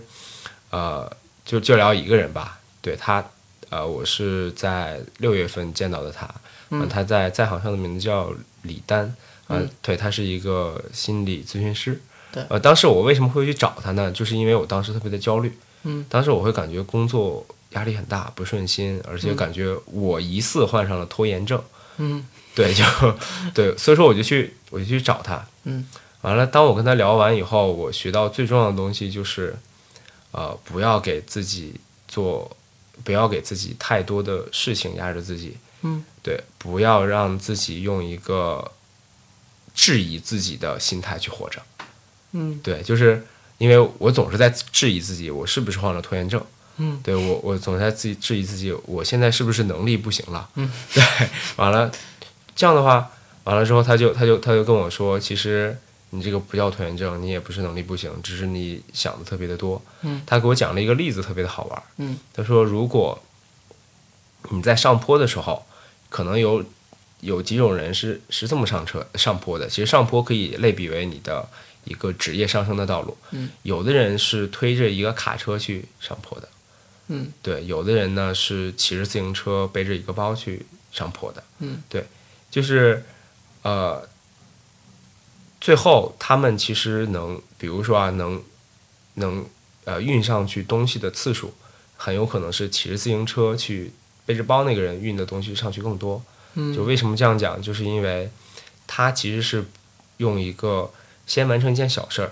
[0.71, 1.11] 呃
[1.45, 2.61] 就就聊一个人吧。
[2.81, 3.25] 对他，
[3.71, 6.33] 呃，我是在六月份见到的他，
[6.71, 8.33] 嗯，他在在行上的名字叫
[8.63, 9.13] 李丹，
[9.49, 12.01] 嗯，对他是一个心理咨询师，
[12.31, 14.13] 对，呃，当时我为什么会去找他呢？
[14.13, 15.53] 就是因为我当时特别的焦虑，
[15.85, 21.63] 嗯，当时我会感觉工作压力很大，不顺心，而且感觉我疑似患上了拖延症，
[21.99, 22.85] 嗯，对，就
[23.55, 25.87] 对，所以说我就去我就去找他，嗯，
[26.23, 29.57] 完了，当我跟他聊完以后，我学到最重要的东西就是，
[30.33, 31.75] 呃，不要给自己
[32.09, 32.51] 做。
[33.03, 38.73] 不要给自己太多的事情压着自己，嗯，对，不要让自己用一个
[39.75, 41.63] 质疑自己的心态去活着，
[42.33, 43.27] 嗯，对，就是
[43.61, 46.43] 因为我总是在质疑自己，我是不是患了拖延症，
[46.79, 50.49] 嗯，对我我总在自己质疑自己，我现在是不是能力不行了？
[50.55, 51.03] 嗯， 对，
[51.57, 51.93] 完了
[52.57, 53.11] 这样的话，
[53.45, 55.77] 完了之后他就他就他就跟我说，其实
[56.09, 59.81] 你这个不叫拖延症，你也不是能力不行，只是你想的特别的多。
[60.01, 61.83] 嗯，他给我讲了一个例子，特别的好玩。
[61.99, 63.23] 嗯，他说如果
[64.49, 65.67] 你在上坡的时候，
[66.09, 66.65] 可能有
[67.21, 69.69] 有几种人是是这么上车上坡的。
[69.69, 71.47] 其实上坡可以类比为你的
[71.85, 73.17] 一个职业上升的道路。
[73.31, 76.49] 嗯，有的人是推着一个卡车去上坡的。
[77.09, 81.43] 嗯，对，有的人呢是骑着自行车背着一个包去上坡的。
[81.59, 82.07] 嗯，对，
[82.51, 83.05] 就是
[83.63, 84.09] 呃，
[85.61, 88.41] 最后他们其实能，比如说啊，能
[89.15, 89.45] 能
[89.85, 91.53] 呃运上去东西的次数，
[91.97, 93.93] 很有可能是骑着自行车去
[94.25, 96.23] 背着包那个人运的东西上去更多。
[96.55, 98.31] 嗯就为什么这样讲，就是因为
[98.87, 99.65] 他其实是
[100.17, 100.91] 用一个
[101.31, 102.31] 先完成一件小事儿，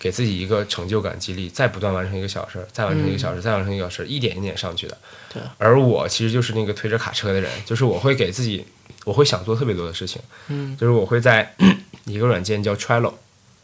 [0.00, 4.98] 给自己一个成就感激励，再不断完成一个小事儿，再完成一个小事儿，再完成一个小事儿，一点一点上去的。
[5.32, 5.40] 对。
[5.58, 8.66] 而我其实就是那个推着卡车的人，就是我会给自己，
[9.04, 11.54] 我会想做特别多的事情，嗯就是我会在
[12.06, 13.14] 一个软件叫 Trello。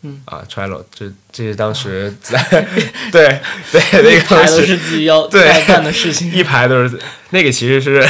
[0.05, 2.37] 嗯啊，Trello，这这是当时在
[3.13, 3.41] 对
[3.71, 6.33] 对 那个东西排都是自己要 对要干的事情。
[6.33, 6.99] 一排都是
[7.31, 8.01] 那个，其实是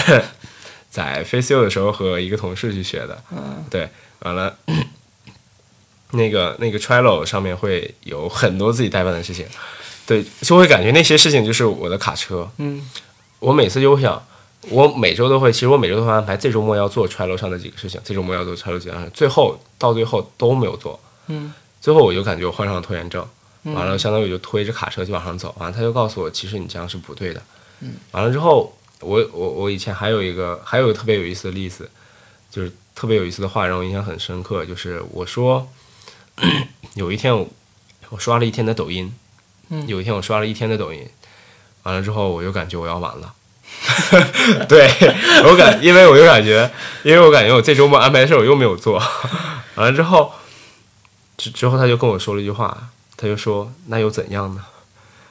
[0.89, 3.23] 在 Faceo 的时候和一个同事去学的。
[3.31, 3.91] 嗯对，
[4.21, 4.57] 完了，
[6.13, 9.47] 那个那个 Trello 上面会有很多自己代办的事情，
[10.07, 12.49] 对，就会感觉那些事情就是我的卡车。
[12.59, 12.89] 嗯
[13.39, 14.25] 我每次就会想，
[14.69, 23.27] 我每周都会，其实我每周都会安排这周末要做 Trello 上的几个事情，这周末要做 Trello 几个事，最后到最后都没有做，嗯最后我就感觉我患上了拖延症。
[23.65, 27.41] 嗯完了，相当于我就推着卡车就往上走，完了他就告诉我，其实你这样是不对的。
[27.81, 31.89] 嗯，完了之后，我我我以前还有一个还有一个特别有意思的例子，
[32.51, 35.65] 就是特别有意思的话让我印象很深刻，就是我说
[36.95, 37.49] 有一天我
[38.11, 39.13] 我刷了一天的抖音，
[39.71, 41.07] 嗯有一天我刷了一天的抖音，
[41.85, 43.33] 完了之后我就感觉我要完了。
[44.69, 44.91] 对
[45.45, 46.71] 我感，因为我就感觉，
[47.03, 49.03] 因为我感觉我这周末安排的事儿我又没有做，
[49.77, 50.33] 完了之后，
[51.39, 54.63] 之之后他就跟我说了一句话，他就说：“那又怎样呢？”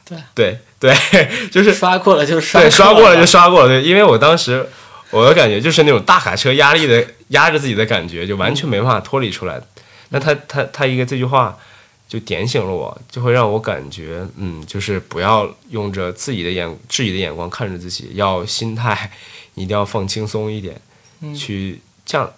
[0.03, 0.93] 对对对，
[1.51, 4.67] 就是刷过了就刷对刷过了就就刷过了，对，因为我当时
[5.11, 9.61] 我的感觉就是那种大卡车压力的压着自己的感觉，就完全没办法脱离出来。
[10.11, 11.57] 那他他他一个这句话
[12.07, 19.11] 就点醒了我，就会让我感觉，嗯，就是不要用着自己的眼质疑的眼光看着自己，要心态
[19.55, 20.79] 一定要放轻松一点，
[21.21, 22.31] 嗯去这样。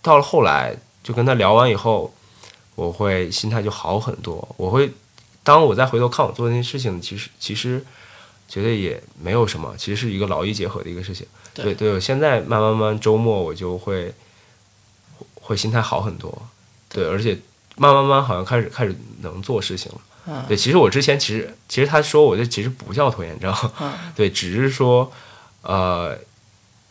[0.00, 2.14] 到了后来，就跟他聊完以后，
[2.74, 4.48] 我会心态就好很多。
[4.56, 4.90] 我会
[5.42, 7.84] 当我再回头看我做那些事情，其实其实
[8.48, 11.26] 觉得也没有什么，其实是一个劳逸结合的一个事情。
[11.52, 14.14] 对对对，我现在慢慢慢周末我就会
[15.34, 16.30] 会心态好很多，
[16.88, 17.38] 对，而且
[17.76, 19.98] 慢慢慢好像开始开始能做事情了。
[20.26, 25.10] 嗯对，其实我之前其实其实他说我这其实不叫拖延症，嗯 对，只是说
[25.62, 26.18] 呃，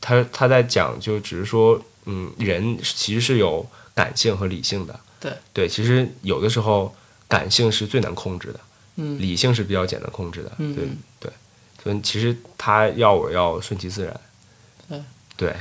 [0.02, 5.00] 他他在讲就只是说嗯，人其实是有感性和理性的。
[5.20, 6.96] 对对，其实有的时候
[7.28, 8.60] 感性是最难控制的，
[8.96, 10.50] 嗯理性是比较简单控制的。
[10.58, 10.88] 对嗯对
[11.20, 11.32] 对，
[11.84, 14.20] 所以其实他要我要顺其自然。
[14.88, 15.02] 对
[15.36, 15.56] 对，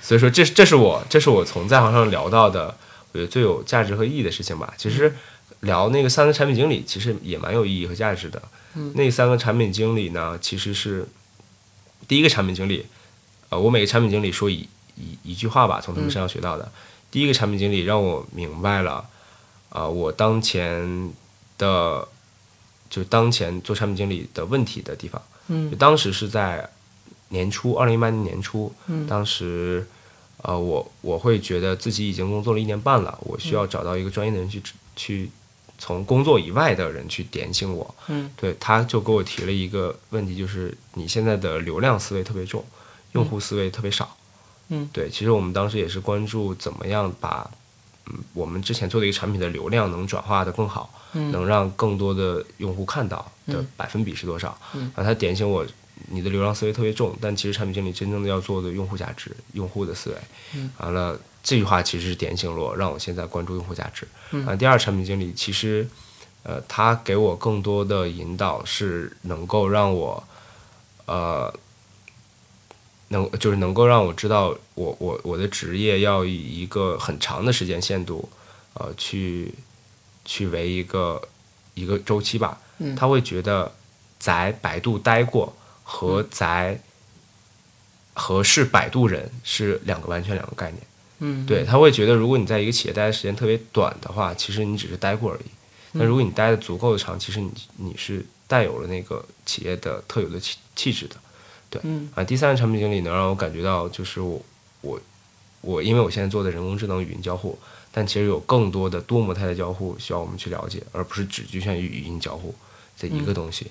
[0.00, 2.74] 所以说这这是我这是我从在行上聊到的，我
[3.18, 4.72] 觉得最有价值和意义的事情吧。
[4.78, 5.12] 其实
[5.60, 8.40] 聊那个三个产品经理，其实也蛮有意义和价值的。
[8.76, 11.04] 嗯那三个产品经理呢，其实是
[12.06, 12.86] 第一个产品经理，
[13.48, 16.70] 呃，我每个产品经理说一一一句话吧，从他们身上学到的。
[17.10, 19.04] 第一个产品经理让我明白了，
[19.70, 21.12] 啊、我当前
[21.56, 22.06] 的
[22.88, 25.20] 就当前做产品经理的问题的地方。
[25.48, 26.68] 嗯就当时是在
[27.30, 29.88] 年初，二零一八年年初，嗯当时
[30.42, 34.62] 呃，我我会觉得自己已经工作了一年半了，我需要找到一个专业的人去
[34.94, 35.30] 去
[35.78, 37.94] 从工作以外的人去点醒我。
[38.06, 42.64] 嗯对，他就给我提了一个问题，就是你现在的流量思维特别重，
[43.12, 44.16] 用户思维特别少。
[44.68, 47.50] 嗯，对，其实我们当时也是关注怎么样把
[48.06, 54.56] 嗯我们之前做的一个产品的流量能转化的更好，嗯能让更多的用户看到的嗯百分比是多少。
[54.74, 55.66] 嗯然后他点醒我，
[56.10, 60.16] 你的流量思维特别重，但其实产品经理真正的要做的用户价值、用户的思维。
[60.54, 64.06] 嗯完了，这句话其实是点醒了我，让我现在关注用户价值。
[64.30, 65.88] 嗯啊，第二产品经理其实，
[66.42, 70.22] 呃，他给我更多的引导是能够让我，
[71.06, 71.52] 呃，
[73.08, 78.28] 能就是能够让我知道我我我的职业要以一个很长的时间限度，
[78.74, 79.54] 呃，去
[80.24, 81.20] 去为一个
[81.74, 82.60] 一个周期吧。
[82.80, 83.72] 嗯他会觉得
[84.20, 85.52] 在百度待过
[85.90, 86.78] 和宅
[88.12, 90.82] 和是摆渡人是两个完全两个概念。
[91.20, 95.50] 嗯对，他会觉得如果你在一个企业待的时间特别短的话，其实你只是待过而已。
[95.92, 101.16] 那如果你待的足够的长，其实你你是带有了那个企业的特有的气气质的。
[101.70, 104.40] 对，嗯啊，第三个产品经理能让我感觉到，就是我
[104.82, 105.00] 我
[105.62, 107.58] 我，因为我现在做的人工智能语音交互，
[107.90, 112.54] 但其实有更多的多模态的交互需要我们去了解，而不是只局限于语音交互
[112.96, 113.64] 这一个东西。
[113.64, 113.70] 对，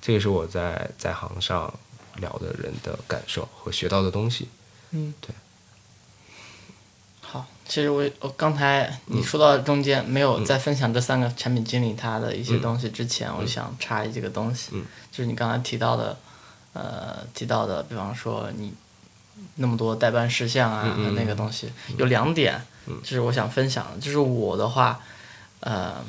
[0.00, 1.72] 这也是我在在行上
[2.16, 4.48] 聊的人的感受和学到的东西。
[4.90, 5.34] 嗯，对。
[7.20, 14.84] 好，其实我我刚才你说到中间没有在分享这三个产品经理他的一些东西之前，我就想插一这个东西，嗯。
[15.12, 16.18] 就是你刚才提到的，
[16.72, 18.72] 呃，提到的，比方说你
[19.56, 25.00] 那么多代办事项啊，那个东西有两点，就是我想分享的，就是我的话，
[25.60, 26.04] 呃，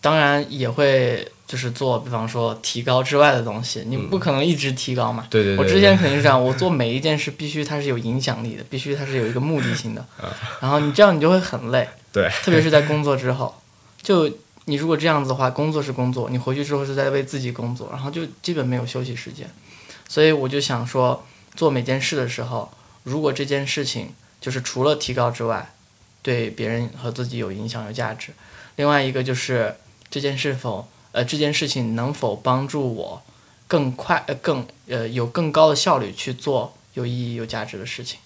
[0.00, 10.02] 当然也会就是做，比方说提高之外的东西，你不可能一直提高嘛，对对对我之前肯定是这样，我做每一件事必须它是有影响力的，必须它是有一个目的性的。
[10.62, 13.54] 然后你这样你就会很累，对，特别是在工作之后，
[14.00, 14.32] 就
[14.64, 19.46] 你如果这样子的话，工作是工作，你回去之后是在为自己工作，然后就基本没有休息时间。
[20.08, 21.22] 所以我就想说，
[21.54, 22.72] 做每件事的时候，
[23.02, 25.74] 如果这件事情就是除了提高之外，
[26.22, 28.32] 对别人和自己有影响、有价值，
[28.76, 29.76] 另外一个就是
[30.08, 33.22] 这件事否呃这件事情能否帮助我
[33.68, 38.18] 更快呃更呃有更高的效率去做有意义、有价值的事情。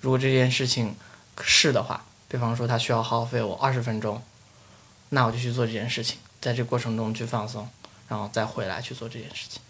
[0.00, 0.94] 如果这件事情
[1.42, 4.22] 是的话，比方说它需要耗费我二十分钟，
[5.10, 7.68] 那我就去做这件事情，在这过程中去放松，
[8.08, 9.60] 然后再回来去做这件事情。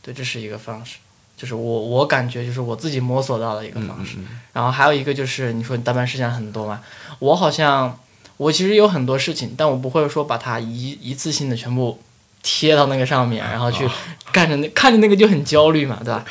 [0.00, 0.96] 对，这是一个方式，
[1.36, 4.16] 就是我我感觉就是我自己摸索到的一个方式。
[4.52, 6.82] 然后还有一个就是你说你代办事项很多嘛，
[7.18, 7.98] 我好像
[8.36, 12.00] 我其实有很多事情，但我不会说把它一一次性的全部
[12.42, 13.88] 贴到那个上面，然后去
[14.32, 16.24] 干着那看着那个就很焦虑嘛，对吧？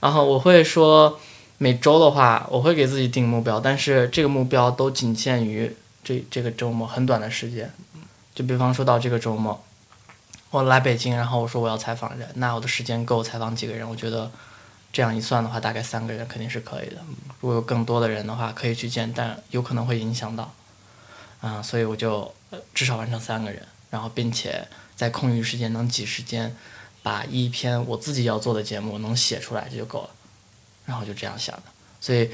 [0.00, 1.18] 然后我会说
[1.58, 5.74] 每周的话，我会给自己定目标，但是这个目标都仅限于
[6.04, 7.72] 这这个周末很短的时间。
[8.34, 9.64] 就比方说到这个周末，
[10.50, 13.88] 我来北京，然后我说我要采访人，那我的时间够采访几个人？
[13.88, 14.30] 我觉得
[14.92, 16.96] 这样一算的话，大概三个人肯定是可以的。
[17.40, 20.52] 如果有更多的人的话，可以去见，但有可能会影响到，
[21.46, 22.34] 啊、所以我就
[22.74, 24.66] 至少完成三个人，然后并且
[24.96, 26.54] 在空余时间能挤时间
[27.02, 30.10] 把一篇我自己要做的节目能写出来，这就够了。
[30.86, 31.62] 然后就这样想的，
[32.00, 32.30] 所以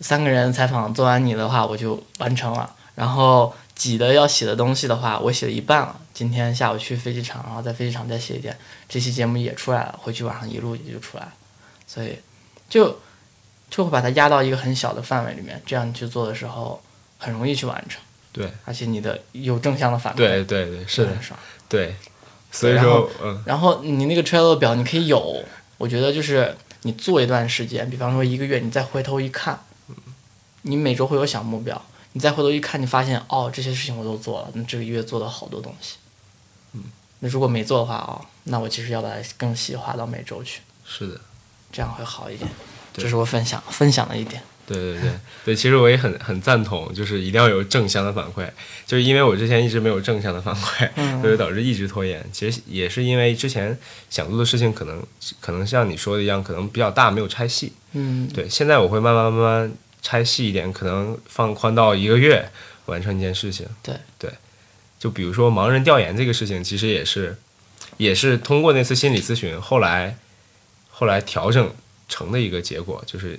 [0.00, 2.74] 三个人采访做完你的话，我就完成了。
[2.94, 5.98] 然后挤的要写的东西的话，我写了一半了。
[6.12, 8.54] 今天下午去飞机场，然后在飞机场再写一点，
[8.88, 11.32] 这期节目也出来了，回去晚上一录也就出来了。
[11.86, 12.18] 所以
[12.68, 12.98] 就
[13.70, 16.82] 就会把它压到一个很小的范围里面，这样你去做的时候
[17.18, 18.02] 很容易去完成，
[18.32, 21.38] 对而且你的有正向的反馈，对对对，是的很，爽。
[21.68, 21.96] 对，
[22.52, 25.44] 所以说，嗯，然后你那个 Trello 表你可以有，
[25.78, 29.58] 我觉得就是你做一段时间，比方说一个月，你再回头一看，
[30.62, 31.80] 你每周会有小目标，
[32.12, 35.96] 你再回头一看，你发现哦这些事情我都做了，那这个月做了好多东西。
[36.72, 36.84] 嗯，
[37.18, 41.20] 那如果没做的话哦，那我其实要把它更细化到每周去，是的。
[41.72, 42.50] 这样会好一点。
[42.92, 44.42] 这是我分享分享的一点。
[44.72, 45.10] 对对对
[45.46, 48.48] 对，其实我也很很赞同，就是一定要有正向的反馈，
[48.86, 52.24] 就是因为我之前一直没有正向的反馈，嗯所以导致一直拖延。
[52.32, 53.76] 其实也是因为之前
[54.08, 55.02] 想做的事情可能
[55.40, 57.72] 可能像你说的一样，可能比较大，没有拆细。
[57.92, 62.48] 嗯，对，现在我会慢慢慢慢拆细一点，可能放宽到一个月
[62.86, 63.66] 完成一件事情。
[63.82, 64.30] 对对，
[64.98, 67.36] 就比如说盲人调研这个事情，其实也是
[67.96, 70.16] 也是通过那次心理咨询，后来
[70.90, 71.72] 后来调整
[72.08, 73.38] 成的一个结果，就是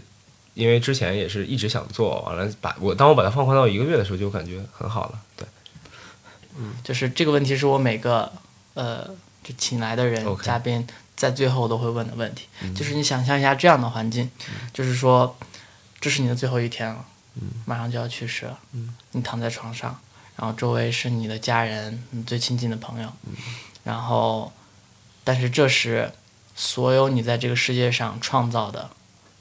[0.54, 5.20] 因为之前也是一直想做，完了把我当我把它放宽到一个月的时候，就感觉很好了。
[5.36, 5.48] 对，
[6.58, 8.32] 嗯就是这个问题是我每个
[8.74, 9.08] 呃
[9.44, 10.86] 就请来的人嘉宾
[11.16, 14.30] 在最后都会问的问题，就是你想象一下这样的环境，
[14.74, 15.38] 就是说
[16.00, 17.06] 这是你的最后一天了，
[17.66, 18.60] 马上就要去世了，
[19.12, 20.00] 你躺在床上，
[20.36, 23.10] 然后周围是你的家人，你最亲近的朋友，
[23.84, 24.52] 然后
[25.24, 26.12] 但是这时
[26.56, 28.90] 所有你在这个世界上创造的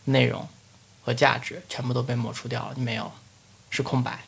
[0.04, 0.46] 内容
[1.10, 3.12] 和价值全部都被抹除掉了，你没有了，
[3.68, 4.20] 是空白。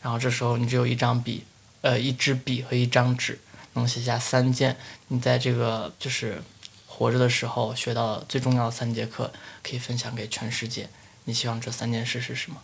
[0.00, 1.44] 然后这时候你只有一张笔，
[1.82, 3.38] 呃，一支笔和一张纸，
[3.74, 6.42] 能写下三件你在这个就是
[6.86, 9.30] 活着的时候学到的最重要的三节课，
[9.62, 10.88] 可以分享给全世界。
[11.24, 12.62] 你希望这三件事是什么？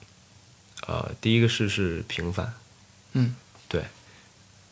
[0.87, 2.55] 呃，第一个事是平凡，
[3.13, 3.35] 嗯，
[3.69, 3.85] 对，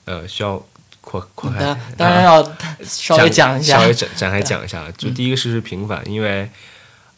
[0.06, 0.64] 呃，需要
[1.02, 4.90] 扩扩开当当然要 稍微讲一下稍，微展展开讲一下。
[4.96, 6.48] 就第一个事是平凡，因为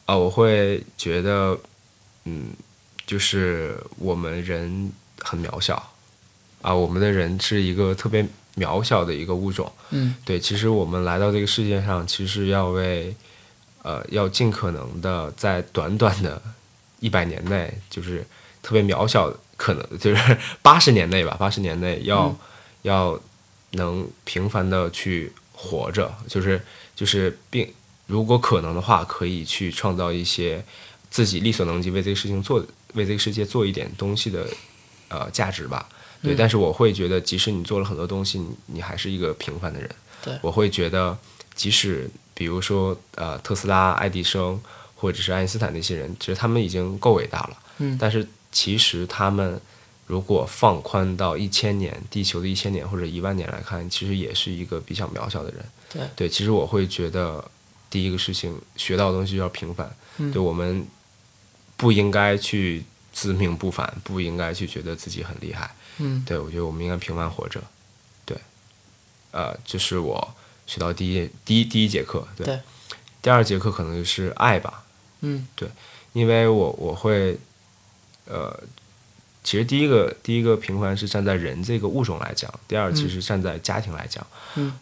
[0.04, 1.58] 啊、呃我会觉得，
[2.24, 2.50] 嗯，
[3.06, 5.90] 就是我们人很渺小
[6.60, 8.26] 啊、我们的人是一个特别
[8.56, 9.70] 渺小的一个物种。
[9.90, 13.14] 嗯对，其实我们来到这个世界上，其实要为
[13.82, 16.40] 呃，要尽可能的在短短的
[17.00, 18.24] 一百年内，就是
[18.62, 22.36] 特别渺小，可能就是八十年内吧，八十年内要、嗯
[22.82, 23.16] 要
[23.74, 26.60] 能平凡的去活着，就是
[26.96, 27.72] 就是并
[28.12, 30.62] 如果可能的话，可以去创造一些
[31.10, 34.46] 自己力所能及为这个事情做为这个世界做一点东西的
[35.08, 35.88] 呃价值吧。
[36.22, 39.90] 对，嗯但是我会觉得，即使你做了很多东西，你你还是一个平凡的人。
[40.22, 41.16] 对我会觉得，
[41.54, 44.60] 即使比如说呃特斯拉、爱迪生
[44.94, 47.56] 或者是爱因斯坦那些人，其实他们已经够伟大了。
[47.78, 49.58] 嗯但是其实他们
[50.06, 55.64] 如果放宽到一千年，地球的一千年或者一万年来看，其实也是一个比较渺小的人。
[55.90, 57.42] 对对，其实我会觉得
[57.92, 59.94] 第一个事情学到的东西就要平凡。
[60.16, 60.86] 嗯对，我们
[61.76, 62.82] 不应该去
[63.12, 65.70] 自命不凡，不应该去觉得自己很厉害。
[65.98, 67.62] 嗯对，我觉得我们应该平凡活着。
[68.24, 68.34] 对，
[69.30, 70.34] 呃，这是我
[70.66, 72.26] 学到第一第一第一节课。
[72.34, 72.60] 对，对
[73.20, 74.84] 第二节课可能就是爱吧，
[75.20, 75.68] 嗯对
[76.14, 77.38] 因为我我会，
[78.24, 78.58] 呃，
[79.44, 84.26] 其实第一个第一个平凡是站在人这个物种来讲，第二其实站在家庭来讲。
[84.56, 84.72] 嗯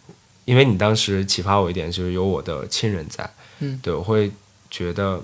[0.50, 4.28] 因为你当时启发我一点，就是有我的亲人在，嗯对，我会
[4.68, 5.22] 觉得，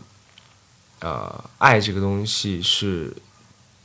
[1.01, 3.13] 呃，爱这个东西是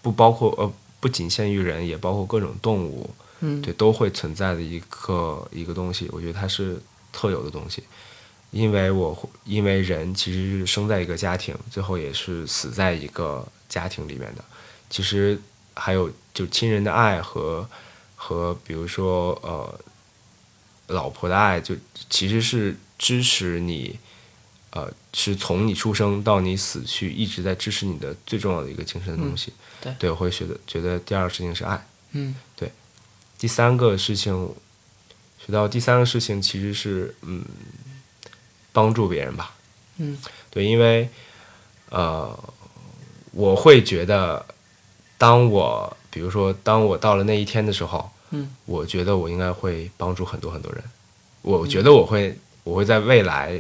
[0.04, 6.08] 不包括呃不仅限于人，也包括各种动物，嗯对，都会存在的一个一个东西。
[6.12, 6.80] 我觉得它是
[7.12, 7.82] 特有的东西，
[8.52, 14.46] 因为我会因为人其实是生在一个家庭，最后也是死在一个家庭里面的。
[14.92, 15.42] 其实
[15.74, 17.68] 还有就亲人的爱和
[18.16, 19.80] 和比如说呃
[20.92, 21.76] 老婆的爱，就
[22.10, 23.98] 其实是支持你。
[24.74, 29.52] 呃，是从你出生到你死去，一直在支持你的最重要的一个精神的东西。
[29.82, 31.86] 对对，我会觉得觉得第二个事情是爱。
[32.14, 32.72] 嗯对
[33.38, 34.56] 第三个事情，
[35.46, 37.44] 学到第三个事情其实是嗯，
[38.72, 39.54] 帮助别人吧。
[39.98, 40.18] 嗯
[40.50, 41.10] 对，因为
[41.90, 42.40] 呃，
[43.32, 44.46] 我会觉得，
[45.18, 50.84] 当我比如说当我到了那一天的时候，嗯我觉得我应该会帮助很多很多人。
[51.42, 53.60] 我觉得我会，我会在未来，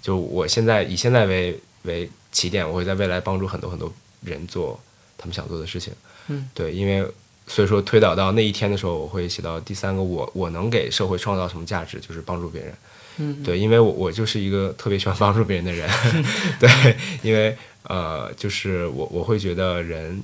[0.00, 3.92] 就我现在以现在为为起点，我会在未来帮助很多很多
[4.22, 4.78] 人做
[5.16, 5.92] 他们想做的事情。
[6.28, 7.06] 嗯，对，因为
[7.46, 12.74] 所以说推导到那一天的时候，我会写到第三个，我我能给社会创造什么价值，就是帮助别人。
[13.18, 15.90] 嗯对，因为我我就是一个特别喜欢帮助别人的人，
[16.60, 20.22] 对，因为呃，就是我我会觉得人，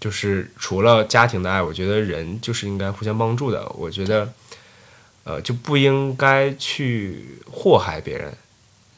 [0.00, 3.66] 就是除了家庭的爱，我觉得人就是应该互相帮助的。
[3.70, 4.32] 我觉得，
[5.24, 8.36] 呃，就不应该去祸害别人。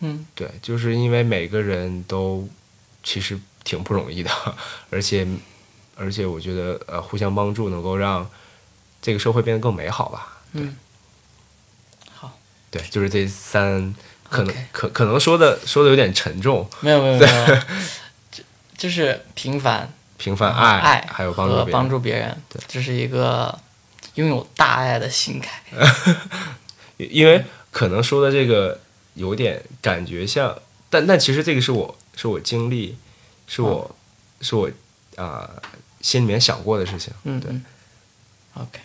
[0.00, 2.48] 嗯对，就是因为每个人都
[3.02, 4.30] 其实挺不容易的，
[4.90, 5.26] 而且
[5.96, 8.28] 而且我觉得呃，互相帮助能够让
[9.02, 10.38] 这个社会变得更美好吧。
[10.52, 10.76] 嗯，
[12.12, 12.38] 好，
[12.70, 13.94] 对，就是这三，
[14.30, 17.56] 可能可可能说的说的有点沉重，没有没有没 有，
[18.30, 18.44] 就
[18.76, 21.72] 就是平凡平凡爱还有帮助别人。
[21.72, 23.58] 帮助别人，对这是一个
[24.16, 25.62] 拥有大爱的心态。
[26.98, 28.78] 因为可能说的这个
[29.14, 30.54] 有点感觉像，
[30.90, 32.98] 但但其实这个是我是我经历，
[33.46, 33.96] 是我、
[34.40, 34.68] 是我
[35.16, 35.48] 啊、
[36.00, 37.12] 心里面想过的事情。
[37.24, 37.50] 嗯对
[38.54, 38.80] ，OK，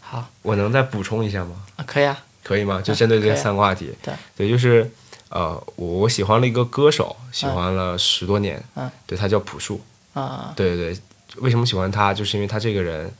[0.00, 1.56] 好我能再补充一下吗？
[1.76, 2.82] 啊，可以啊，可以吗？
[2.82, 3.94] 就针对这三个话题，
[4.36, 4.90] 对就是
[5.28, 9.80] 呃，我我喜欢了一个歌手，喜欢了十多年，嗯对他叫朴树，
[10.14, 10.98] 啊对对对，
[11.36, 12.12] 为什么喜欢他？
[12.12, 13.12] 就是因为他这个人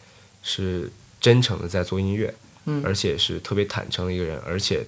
[0.42, 2.34] 是真诚的在做音乐，
[2.66, 4.86] 嗯而且是特别坦诚的一个人，而且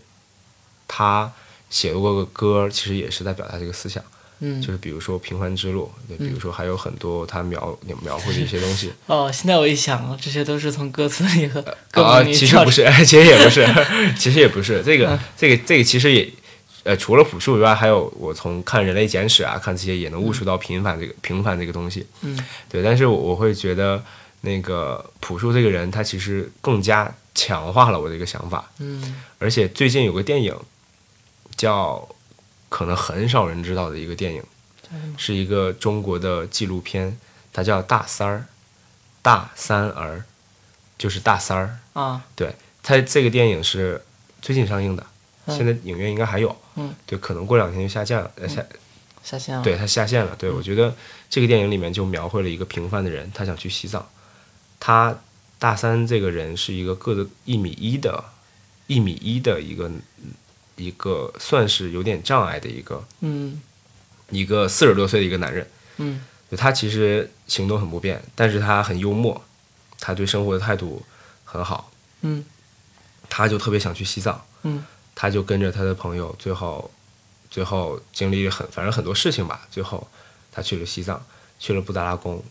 [0.89, 1.31] 他
[1.71, 4.03] 写过个歌，其实也是在表达这个思想，
[4.41, 8.93] 嗯就是比如说《平凡之路》，对，比如说还有很多他描描绘的一些东西。
[9.07, 13.67] 哦，现在我一想，这些都是从歌词里和歌其实不是，其实也不是，
[14.19, 14.83] 其实也不是。
[14.85, 16.31] 这个，这个，这个其实也，
[16.85, 22.07] 呃，除了朴树以外，还有我从看《人类简史》啊，看这些也能悟出到平凡这个平凡这个东西。
[22.23, 24.03] 嗯对，但是我我会觉得
[24.41, 28.71] 那个朴树这个人，他其实更加强化了我的一个想法。
[28.79, 30.57] 嗯而且最近有个电影
[31.57, 32.09] 叫，
[32.69, 34.43] 可能很少人知道的一个电影，
[35.17, 37.17] 是一个中国的纪录片，
[37.53, 38.39] 它叫《大三儿》，
[39.23, 40.25] 大三儿，
[40.99, 41.79] 就是大三儿。
[41.93, 44.03] 啊对它这个电影是
[44.41, 45.12] 最近上映的，嗯
[45.49, 46.55] 现在影院应该还有。
[46.77, 48.65] 嗯，对，可能过两天就下架了，呃下
[49.23, 49.63] 下线了。
[49.63, 50.35] 对它下线了。
[50.37, 50.95] 对，我觉得
[51.29, 54.07] 这个电影里面就描绘了一个平凡的人，他想去西藏。
[54.81, 55.17] 他
[55.59, 58.25] 大三这个人是一个个子一米一的，
[58.87, 59.91] 一米一的一个
[60.77, 63.61] 一个算是有点障碍的一个嗯
[64.31, 65.69] 一个四十多岁的一个男人。
[65.99, 69.43] 嗯对他其实行动很不便，但是他很幽默，
[70.01, 71.03] 他对生活的态度
[71.45, 71.91] 很好，
[72.23, 72.45] 嗯
[73.29, 74.45] 他就特别想去西藏。
[74.65, 74.85] 嗯
[75.23, 76.91] 他就跟着他的朋友，最后，
[77.49, 80.05] 最后经历很反正很多事情吧，最后
[80.51, 81.25] 他去了西藏，
[81.61, 82.43] 去了布达拉宫，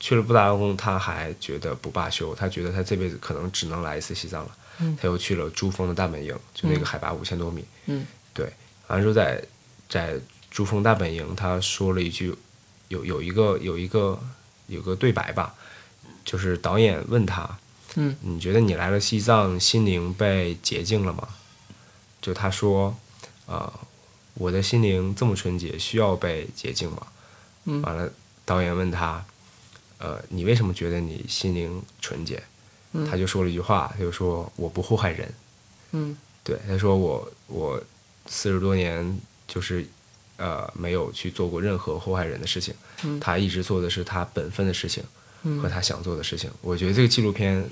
[0.00, 4.50] 去了布达拉宫，他还觉得不罢休，他觉得他这辈子可能只能来一次西藏了。
[4.80, 7.64] 嗯他又去了珠峰的大本营，就那个海拔五千多米。
[7.86, 8.04] 嗯
[8.34, 8.52] 对，
[8.88, 9.40] 完了之后在
[9.88, 12.34] 在珠峰大本营，他说了一句，
[12.88, 14.18] 有有一个有一个
[14.66, 15.54] 有个对白吧，
[16.24, 17.48] 就是导演问他，
[17.94, 21.28] 嗯，你觉得你来了西藏，心灵被洁净了吗？
[22.20, 22.94] 就他说，
[23.46, 23.72] 啊、
[24.34, 27.06] 我的心灵这么纯洁，需要被洁净吗？
[27.64, 28.10] 嗯完了，
[28.44, 29.24] 导演问他，
[29.98, 32.42] 呃，你为什么觉得你心灵纯洁？
[32.92, 35.32] 嗯他就说了一句话，他就说我不祸害人。
[35.92, 37.82] 嗯对，他说我我
[38.26, 39.86] 四十多年就是
[40.38, 45.04] 呃没有去做过任何祸害人的事情，嗯他一直做的是他本分的事情
[45.42, 46.50] 嗯和他想做的事情。
[46.62, 47.68] 我觉得这个纪录片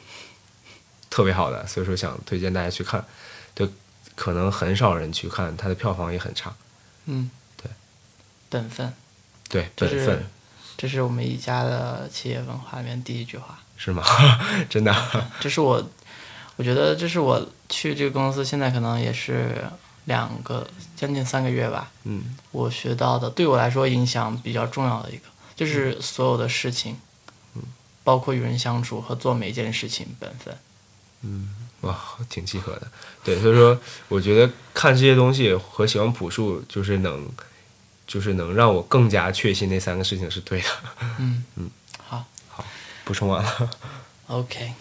[1.09, 3.03] 特别好的，所以说想推荐大家去看。
[4.17, 6.53] 对，可能很少人去看，它的票房也很差。
[7.05, 7.71] 嗯，对，
[8.49, 8.93] 本分，
[9.49, 10.27] 对，本分。
[10.77, 13.59] 这是我们一家的企业文化里面第一句话。
[13.77, 14.03] 是吗？
[14.69, 14.93] 真的？
[14.93, 15.91] 啊， 这是我，
[16.57, 19.64] 我觉得这是我去这个公司现在可能也是
[20.07, 22.37] 两个将近三个月吧，嗯。
[22.51, 26.99] 我学到的对我来说影响比较重要的一个，就是所有的事情，
[27.55, 27.62] 嗯。
[28.03, 30.57] 包括与人相处和做每一件事情本分。
[31.87, 31.97] 哇，
[32.28, 32.87] 挺契合的。
[33.24, 33.78] 对，所以说
[34.09, 37.26] 我觉得看这些东西和喜欢朴树，就是能，
[38.07, 40.68] 就是能让我更加确信那三个事情是对的。
[41.18, 41.70] 嗯嗯，
[42.03, 42.64] 好好
[43.05, 43.70] 补充完了。
[44.26, 44.72] ，OK，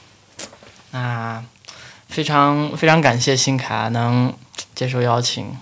[0.91, 1.43] 那
[2.07, 4.33] 非常非常感谢新卡能
[4.73, 5.57] 接受邀请，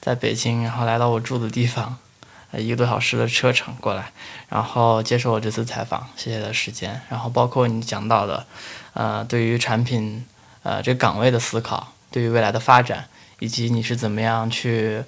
[0.00, 1.98] 在北京，然后来到我住的地方，
[2.50, 4.12] 呃，一个多小时的车程过来，
[4.48, 8.46] 然后接受我这次采访，谢谢的时间，然后包括你讲到的，
[8.94, 10.24] 呃，对于产品
[10.62, 13.08] 呃这个岗位的思考，对于未来的发展，
[13.38, 15.02] 以及你是怎么样去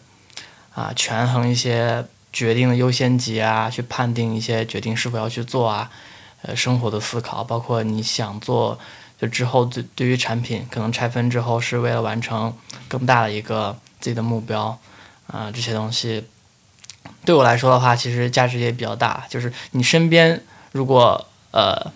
[0.74, 5.90] 啊、权衡一些决定的优先级啊，去判定一些决定是否要去做啊，
[6.42, 8.78] 呃，生活的思考，包括你想做。
[9.16, 12.52] 就之后对对于产品可能拆分之后是为了完成
[12.88, 14.76] 更大的一个自己的目标，
[15.28, 16.26] 啊、这些东西
[17.24, 19.24] 对我来说的话，其实价值也比较大。
[19.28, 20.42] 就是你身边
[20.72, 21.92] 如果呃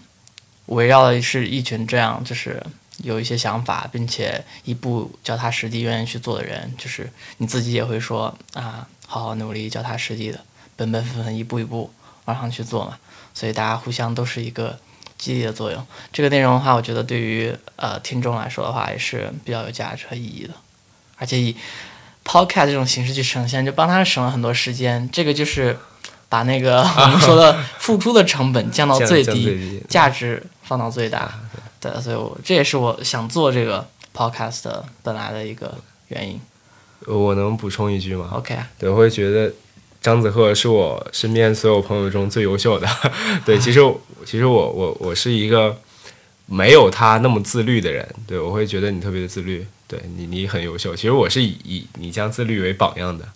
[0.67, 2.63] 围绕的是一群这样就是
[2.99, 10.41] 有一些想法，并且一步脚踏实地愿意去做的人，就是你自己也会说啊，好好努力，脚踏实地的，
[10.75, 11.91] 本本分分，一步一步
[12.25, 12.99] 往上去做嘛。
[13.33, 14.77] 所以大家互相都是一个
[15.17, 15.87] 激励的作用。
[16.13, 20.55] 这个内容的话，我觉得对于呃听众来说的话，也是比较有价值和意义的，
[21.17, 21.57] 而且以
[22.25, 25.09] podcast 这种形式去呈现，就帮他省了很多时间。
[25.13, 25.79] 这个就是
[26.29, 31.33] 把那个我们说的付出的成本降到最低，降最低价值放到最大。
[31.81, 35.77] 对，所以我这也是我想做这个 podcast 的本来的一个
[36.09, 36.41] 原因。
[37.07, 39.53] 我能补充一句吗？OK 啊，对，我会觉得
[40.03, 42.89] 张子赫是我身边所有朋友中最优秀的。
[43.47, 43.81] 对，其实
[44.27, 45.77] 其实我我我是一个
[46.47, 48.07] 没有他那么自律的人。
[48.27, 49.67] 对，我会觉得你特别的自律。
[49.87, 50.95] 对你，你很优秀。
[50.95, 53.27] 其实我是以以你将自律为榜样的，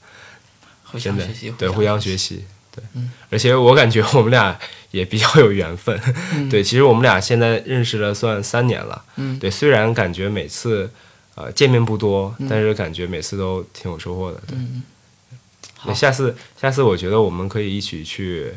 [0.85, 2.15] 互真的相学习，对，互互相学。
[2.15, 2.45] 习。
[2.75, 4.59] 对，嗯而且我感觉我们俩
[4.91, 5.99] 也比较有缘分。
[6.35, 9.05] 嗯对，其实我们俩现在认识了算三年了。
[9.17, 10.91] 嗯对，虽然感觉每次
[11.35, 14.41] 呃见面不多，嗯但是感觉每次都挺有收获的。
[14.47, 14.57] 对。
[14.57, 14.83] 嗯，
[15.77, 18.53] 好对，下次下次我觉得我们可以一起去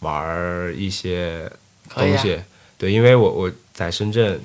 [0.00, 1.50] 玩一些。
[1.94, 2.40] 东西。
[2.78, 4.40] 对，因为我我在深圳，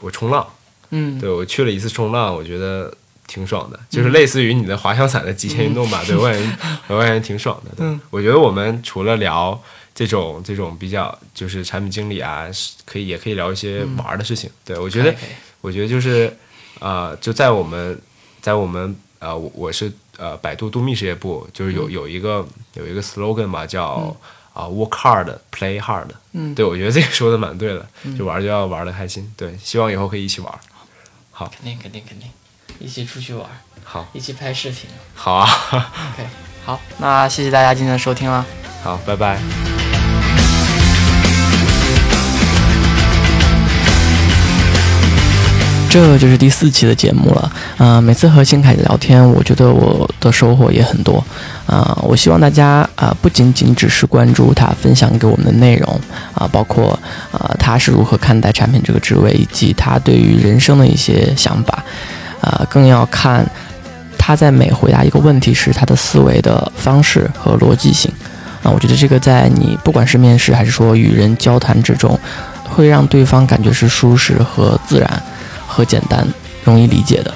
[0.00, 0.44] 我冲浪，
[0.90, 2.92] 嗯，对我去了一次冲浪，我觉得
[3.28, 6.02] 挺爽的，就是类似于你的滑翔伞的极限运动吧。
[6.04, 6.58] 对我感觉
[6.88, 7.70] 我感觉挺爽的。
[7.76, 9.56] 对，嗯我觉得我们除了聊
[9.94, 12.46] 这种这种比较就是产品经理啊，
[12.84, 14.50] 可以也可以聊一些玩儿的事情。
[14.64, 15.14] 对我觉得
[15.60, 16.34] 我觉得就是，
[16.80, 18.00] 呃，就在我们，
[18.40, 24.16] 在我们呃，我我是呃百度度蜜事业部，就是有有一个有一个 slogan 吧，叫
[24.54, 26.08] 啊、work hard play hard。
[26.32, 29.30] 嗯对我觉得这个说的蛮对的，就玩就要玩的开心。
[29.36, 30.60] 对，希望以后可以一起玩。
[31.32, 32.28] 好肯定肯定肯定，
[32.80, 33.44] 一起出去玩，
[33.82, 34.88] 好，一起拍视频。
[35.12, 36.24] 好啊，OK，
[36.64, 38.46] 好，那谢谢大家今天的收听了。
[38.84, 39.38] 好，拜拜。
[45.90, 47.50] 这就是第四期的节目了。
[47.78, 51.24] 啊、每次和新凯聊天，我觉得我的收获也很多。
[51.66, 56.00] 啊、我希望大家啊、不仅仅只是关注他分享给我们的内容
[56.34, 56.90] 啊、包括
[57.32, 61.82] 啊、他是如何看待产品这个职位，以及他对于人生的一些想法，
[62.40, 63.44] 啊、更要看
[64.16, 68.12] 他在每回答一个问题时他的思维的方式和逻辑性。
[68.62, 72.18] 啊，我觉得这个在你不管是面试还是说与人交谈之中，
[72.64, 75.22] 会让对方感觉是舒适和自然
[75.66, 76.26] 和简单、
[76.64, 77.32] 容易理解的。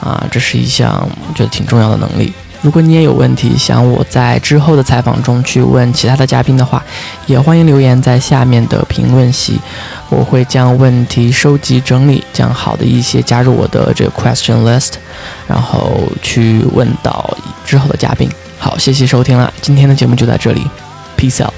[0.00, 2.34] 啊，这是一项我觉得挺重要的能力。
[2.64, 6.82] 如果你也有问题想我在之后的采访中去问其他的嘉宾的话，
[7.26, 9.60] 也欢迎留言在下面的评论席，
[10.08, 14.92] 我会将问题收集整理，将好的一些加入我的这个 question list，
[15.46, 17.36] 然后去问到
[17.66, 18.26] 之后的嘉宾。
[18.58, 20.62] 好，谢谢收听了，今天的节目就在这里
[21.18, 21.52] ，peace out。